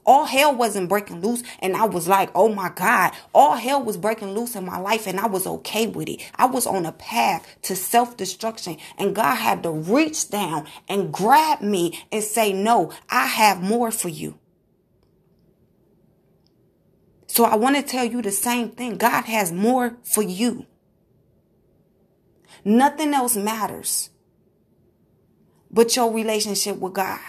all 0.09 0.25
hell 0.25 0.55
wasn't 0.55 0.89
breaking 0.89 1.21
loose 1.21 1.43
and 1.61 1.77
I 1.77 1.85
was 1.85 2.09
like, 2.09 2.31
oh 2.35 2.49
my 2.49 2.71
God, 2.71 3.13
all 3.35 3.57
hell 3.57 3.83
was 3.83 3.99
breaking 3.99 4.33
loose 4.33 4.57
in 4.57 4.65
my 4.65 4.79
life 4.79 5.07
and 5.07 5.21
I 5.21 5.27
was 5.27 5.47
okay 5.47 5.87
with 5.87 6.09
it. 6.09 6.23
I 6.35 6.47
was 6.47 6.67
on 6.67 6.87
a 6.87 6.93
path 6.93 7.47
to 7.65 7.77
self 7.77 8.17
destruction 8.17 8.79
and 8.97 9.15
God 9.15 9.35
had 9.35 9.63
to 9.65 9.71
reach 9.71 10.31
down 10.31 10.67
and 10.89 11.13
grab 11.13 11.61
me 11.61 12.03
and 12.11 12.25
say, 12.25 12.55
no, 12.55 12.91
I 13.11 13.27
have 13.27 13.63
more 13.63 13.91
for 13.91 14.09
you. 14.09 14.39
So 17.27 17.45
I 17.45 17.57
want 17.57 17.77
to 17.77 17.83
tell 17.83 18.07
you 18.07 18.23
the 18.23 18.31
same 18.33 18.71
thing. 18.71 18.97
God 18.97 19.27
has 19.27 19.53
more 19.53 19.99
for 20.05 20.23
you. 20.23 20.65
Nothing 22.65 23.13
else 23.13 23.37
matters 23.37 24.09
but 25.71 25.95
your 25.95 26.11
relationship 26.11 26.79
with 26.79 26.95
God. 26.95 27.21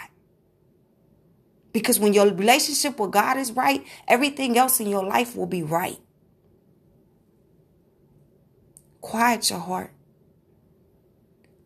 Because 1.72 2.00
when 2.00 2.12
your 2.12 2.26
relationship 2.26 2.98
with 2.98 3.12
God 3.12 3.36
is 3.36 3.52
right, 3.52 3.84
everything 4.08 4.58
else 4.58 4.80
in 4.80 4.88
your 4.88 5.04
life 5.04 5.36
will 5.36 5.46
be 5.46 5.62
right. 5.62 5.98
Quiet 9.00 9.50
your 9.50 9.60
heart. 9.60 9.92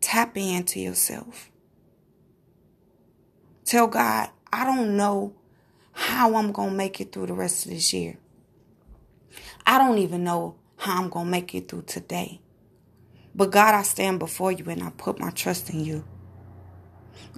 Tap 0.01 0.37
into 0.37 0.79
yourself. 0.79 1.49
Tell 3.65 3.87
God, 3.87 4.29
I 4.53 4.63
don't 4.63 4.95
know 4.95 5.33
how 5.91 6.35
I'm 6.35 6.51
going 6.51 6.69
to 6.69 6.75
make 6.75 7.01
it 7.01 7.11
through 7.11 7.27
the 7.27 7.33
rest 7.33 7.65
of 7.65 7.71
this 7.71 7.91
year. 7.93 8.17
I 9.65 9.79
don't 9.79 9.97
even 9.97 10.23
know 10.23 10.55
how 10.77 11.01
I'm 11.01 11.09
going 11.09 11.25
to 11.25 11.31
make 11.31 11.55
it 11.55 11.67
through 11.67 11.83
today. 11.83 12.41
But 13.33 13.51
God, 13.51 13.73
I 13.73 13.81
stand 13.81 14.19
before 14.19 14.51
you 14.51 14.65
and 14.69 14.83
I 14.83 14.91
put 14.91 15.19
my 15.19 15.31
trust 15.31 15.71
in 15.71 15.83
you. 15.83 16.05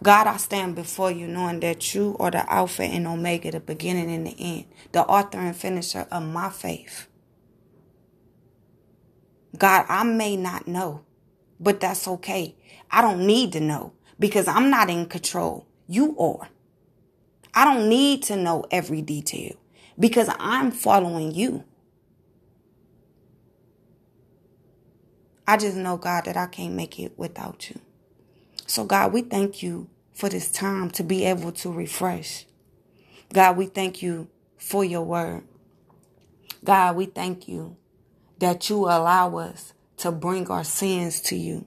God, 0.03 0.27
I 0.27 0.37
stand 0.37 0.75
before 0.75 1.11
you 1.11 1.27
knowing 1.27 1.59
that 1.61 1.95
you 1.95 2.15
are 2.19 2.31
the 2.31 2.51
Alpha 2.51 2.83
and 2.83 3.07
Omega, 3.07 3.51
the 3.51 3.59
beginning 3.59 4.11
and 4.11 4.27
the 4.27 4.35
end, 4.39 4.65
the 4.91 5.01
author 5.01 5.39
and 5.39 5.55
finisher 5.55 6.07
of 6.11 6.23
my 6.23 6.49
faith. 6.49 7.07
God, 9.57 9.85
I 9.89 10.03
may 10.03 10.35
not 10.37 10.67
know, 10.67 11.03
but 11.59 11.79
that's 11.79 12.07
okay. 12.07 12.55
I 12.91 13.01
don't 13.01 13.25
need 13.25 13.53
to 13.53 13.59
know 13.59 13.93
because 14.19 14.47
I'm 14.47 14.69
not 14.69 14.89
in 14.89 15.07
control. 15.07 15.65
You 15.87 16.17
are. 16.19 16.49
I 17.53 17.65
don't 17.65 17.89
need 17.89 18.23
to 18.23 18.35
know 18.35 18.65
every 18.69 19.01
detail 19.01 19.55
because 19.99 20.29
I'm 20.37 20.71
following 20.71 21.33
you. 21.33 21.63
I 25.47 25.57
just 25.57 25.77
know, 25.77 25.97
God, 25.97 26.25
that 26.25 26.37
I 26.37 26.45
can't 26.47 26.73
make 26.73 26.99
it 26.99 27.13
without 27.17 27.69
you. 27.69 27.79
So, 28.67 28.83
God, 28.83 29.13
we 29.13 29.21
thank 29.21 29.63
you 29.63 29.89
for 30.13 30.29
this 30.29 30.51
time 30.51 30.91
to 30.91 31.03
be 31.03 31.25
able 31.25 31.53
to 31.53 31.71
refresh. 31.71 32.45
God, 33.33 33.57
we 33.57 33.67
thank 33.67 34.01
you 34.01 34.29
for 34.57 34.83
your 34.83 35.03
word. 35.03 35.43
God, 36.63 36.97
we 36.97 37.05
thank 37.05 37.47
you 37.47 37.77
that 38.39 38.69
you 38.69 38.79
allow 38.85 39.37
us 39.37 39.73
to 39.97 40.11
bring 40.11 40.49
our 40.49 40.65
sins 40.65 41.21
to 41.21 41.35
you. 41.37 41.65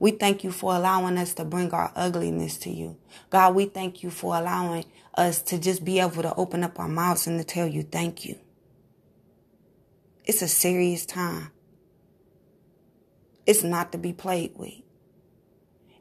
We 0.00 0.12
thank 0.12 0.42
you 0.42 0.50
for 0.50 0.74
allowing 0.74 1.18
us 1.18 1.34
to 1.34 1.44
bring 1.44 1.70
our 1.72 1.92
ugliness 1.94 2.56
to 2.58 2.70
you. 2.70 2.96
God, 3.30 3.54
we 3.54 3.66
thank 3.66 4.02
you 4.02 4.10
for 4.10 4.36
allowing 4.36 4.86
us 5.14 5.42
to 5.42 5.58
just 5.58 5.84
be 5.84 6.00
able 6.00 6.22
to 6.22 6.34
open 6.36 6.64
up 6.64 6.78
our 6.80 6.88
mouths 6.88 7.26
and 7.26 7.38
to 7.38 7.44
tell 7.44 7.66
you 7.66 7.82
thank 7.82 8.24
you. 8.24 8.38
It's 10.24 10.42
a 10.42 10.48
serious 10.48 11.04
time. 11.04 11.50
It's 13.46 13.62
not 13.62 13.92
to 13.92 13.98
be 13.98 14.12
played 14.12 14.52
with. 14.56 14.87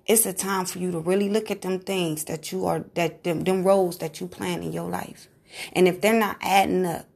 It's 0.07 0.25
a 0.25 0.33
time 0.33 0.65
for 0.65 0.79
you 0.79 0.91
to 0.91 0.99
really 0.99 1.29
look 1.29 1.51
at 1.51 1.61
them 1.61 1.79
things 1.79 2.23
that 2.25 2.51
you 2.51 2.65
are, 2.65 2.85
that 2.95 3.25
them, 3.25 3.43
them 3.43 3.63
roles 3.63 3.97
that 3.97 4.21
you 4.21 4.27
plan 4.27 4.63
in 4.63 4.71
your 4.71 4.89
life. 4.89 5.27
And 5.73 5.87
if 5.87 5.99
they're 5.99 6.17
not 6.17 6.37
adding 6.41 6.85
up 6.85 7.07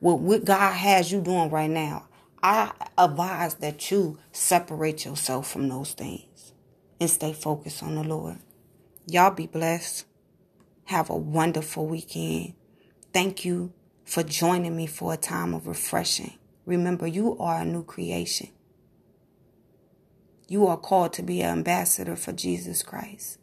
with 0.00 0.20
what 0.20 0.44
God 0.44 0.72
has 0.72 1.12
you 1.12 1.20
doing 1.20 1.50
right 1.50 1.70
now, 1.70 2.08
I 2.42 2.72
advise 2.98 3.54
that 3.56 3.90
you 3.90 4.18
separate 4.32 5.04
yourself 5.04 5.50
from 5.50 5.68
those 5.68 5.92
things 5.92 6.52
and 7.00 7.08
stay 7.08 7.32
focused 7.32 7.82
on 7.82 7.94
the 7.94 8.04
Lord. 8.04 8.38
Y'all 9.06 9.30
be 9.30 9.46
blessed. 9.46 10.04
Have 10.86 11.10
a 11.10 11.16
wonderful 11.16 11.86
weekend. 11.86 12.54
Thank 13.12 13.44
you 13.44 13.72
for 14.04 14.22
joining 14.22 14.76
me 14.76 14.86
for 14.86 15.14
a 15.14 15.16
time 15.16 15.54
of 15.54 15.66
refreshing. 15.66 16.38
Remember, 16.66 17.06
you 17.06 17.38
are 17.38 17.62
a 17.62 17.64
new 17.64 17.84
creation. 17.84 18.48
You 20.46 20.66
are 20.66 20.76
called 20.76 21.12
to 21.14 21.22
be 21.22 21.40
an 21.40 21.50
ambassador 21.50 22.16
for 22.16 22.32
Jesus 22.32 22.82
Christ. 22.82 23.38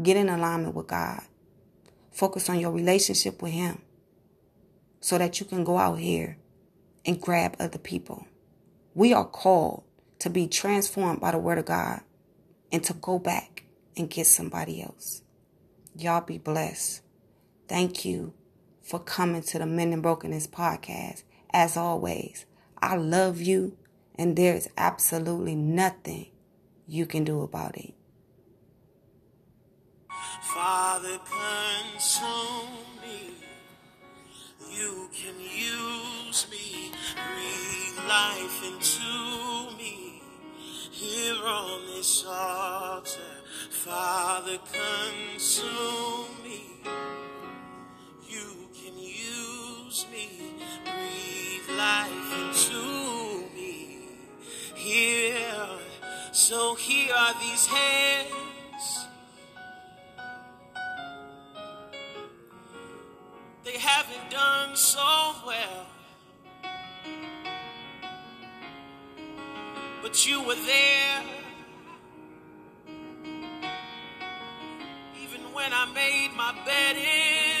Get 0.00 0.16
in 0.16 0.28
alignment 0.28 0.74
with 0.74 0.86
God. 0.86 1.22
Focus 2.12 2.48
on 2.48 2.60
your 2.60 2.70
relationship 2.70 3.42
with 3.42 3.52
Him 3.52 3.82
so 5.00 5.18
that 5.18 5.40
you 5.40 5.46
can 5.46 5.64
go 5.64 5.78
out 5.78 5.98
here 5.98 6.38
and 7.04 7.20
grab 7.20 7.56
other 7.58 7.78
people. 7.78 8.26
We 8.94 9.12
are 9.12 9.24
called 9.24 9.84
to 10.20 10.30
be 10.30 10.46
transformed 10.46 11.20
by 11.20 11.32
the 11.32 11.38
Word 11.38 11.58
of 11.58 11.64
God 11.64 12.02
and 12.70 12.84
to 12.84 12.94
go 12.94 13.18
back 13.18 13.64
and 13.96 14.08
get 14.08 14.26
somebody 14.26 14.82
else. 14.82 15.22
Y'all 15.96 16.20
be 16.20 16.38
blessed. 16.38 17.02
Thank 17.68 18.04
you 18.04 18.32
for 18.80 19.00
coming 19.00 19.42
to 19.42 19.58
the 19.58 19.66
Mending 19.66 20.02
Brokenness 20.02 20.46
podcast. 20.46 21.24
As 21.52 21.76
always, 21.76 22.46
I 22.80 22.96
love 22.96 23.40
you 23.40 23.76
and 24.16 24.36
there's 24.36 24.68
absolutely 24.76 25.54
nothing 25.54 26.26
you 26.86 27.06
can 27.06 27.24
do 27.24 27.42
about 27.42 27.76
it. 27.76 27.94
Father, 30.54 31.18
consume 31.24 32.68
me. 33.00 33.34
You 34.70 35.08
can 35.12 35.40
use 35.40 36.46
me. 36.50 36.92
Breathe 37.14 38.08
life 38.08 38.62
into 38.66 39.76
me. 39.78 40.22
Here 40.90 41.42
on 41.44 41.86
this 41.86 42.24
altar, 42.28 43.20
Father, 43.70 44.58
consume 44.70 46.42
me. 46.44 46.62
You 48.28 48.68
can 48.74 48.98
use 48.98 50.06
me. 50.12 50.28
Breathe 50.84 51.78
life 51.78 52.51
so 56.42 56.74
here 56.74 57.14
are 57.14 57.34
these 57.40 57.66
hands. 57.66 59.06
They 63.62 63.78
haven't 63.78 64.28
done 64.28 64.74
so 64.74 65.34
well. 65.46 65.86
But 70.02 70.26
you 70.26 70.42
were 70.42 70.56
there. 70.56 71.22
Even 75.22 75.42
when 75.54 75.72
I 75.72 75.86
made 75.94 76.32
my 76.36 76.52
bed 76.66 76.96
in 76.96 77.51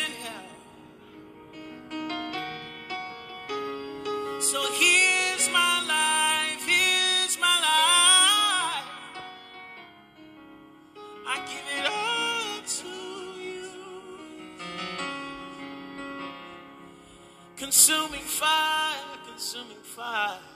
fire. 20.02 20.51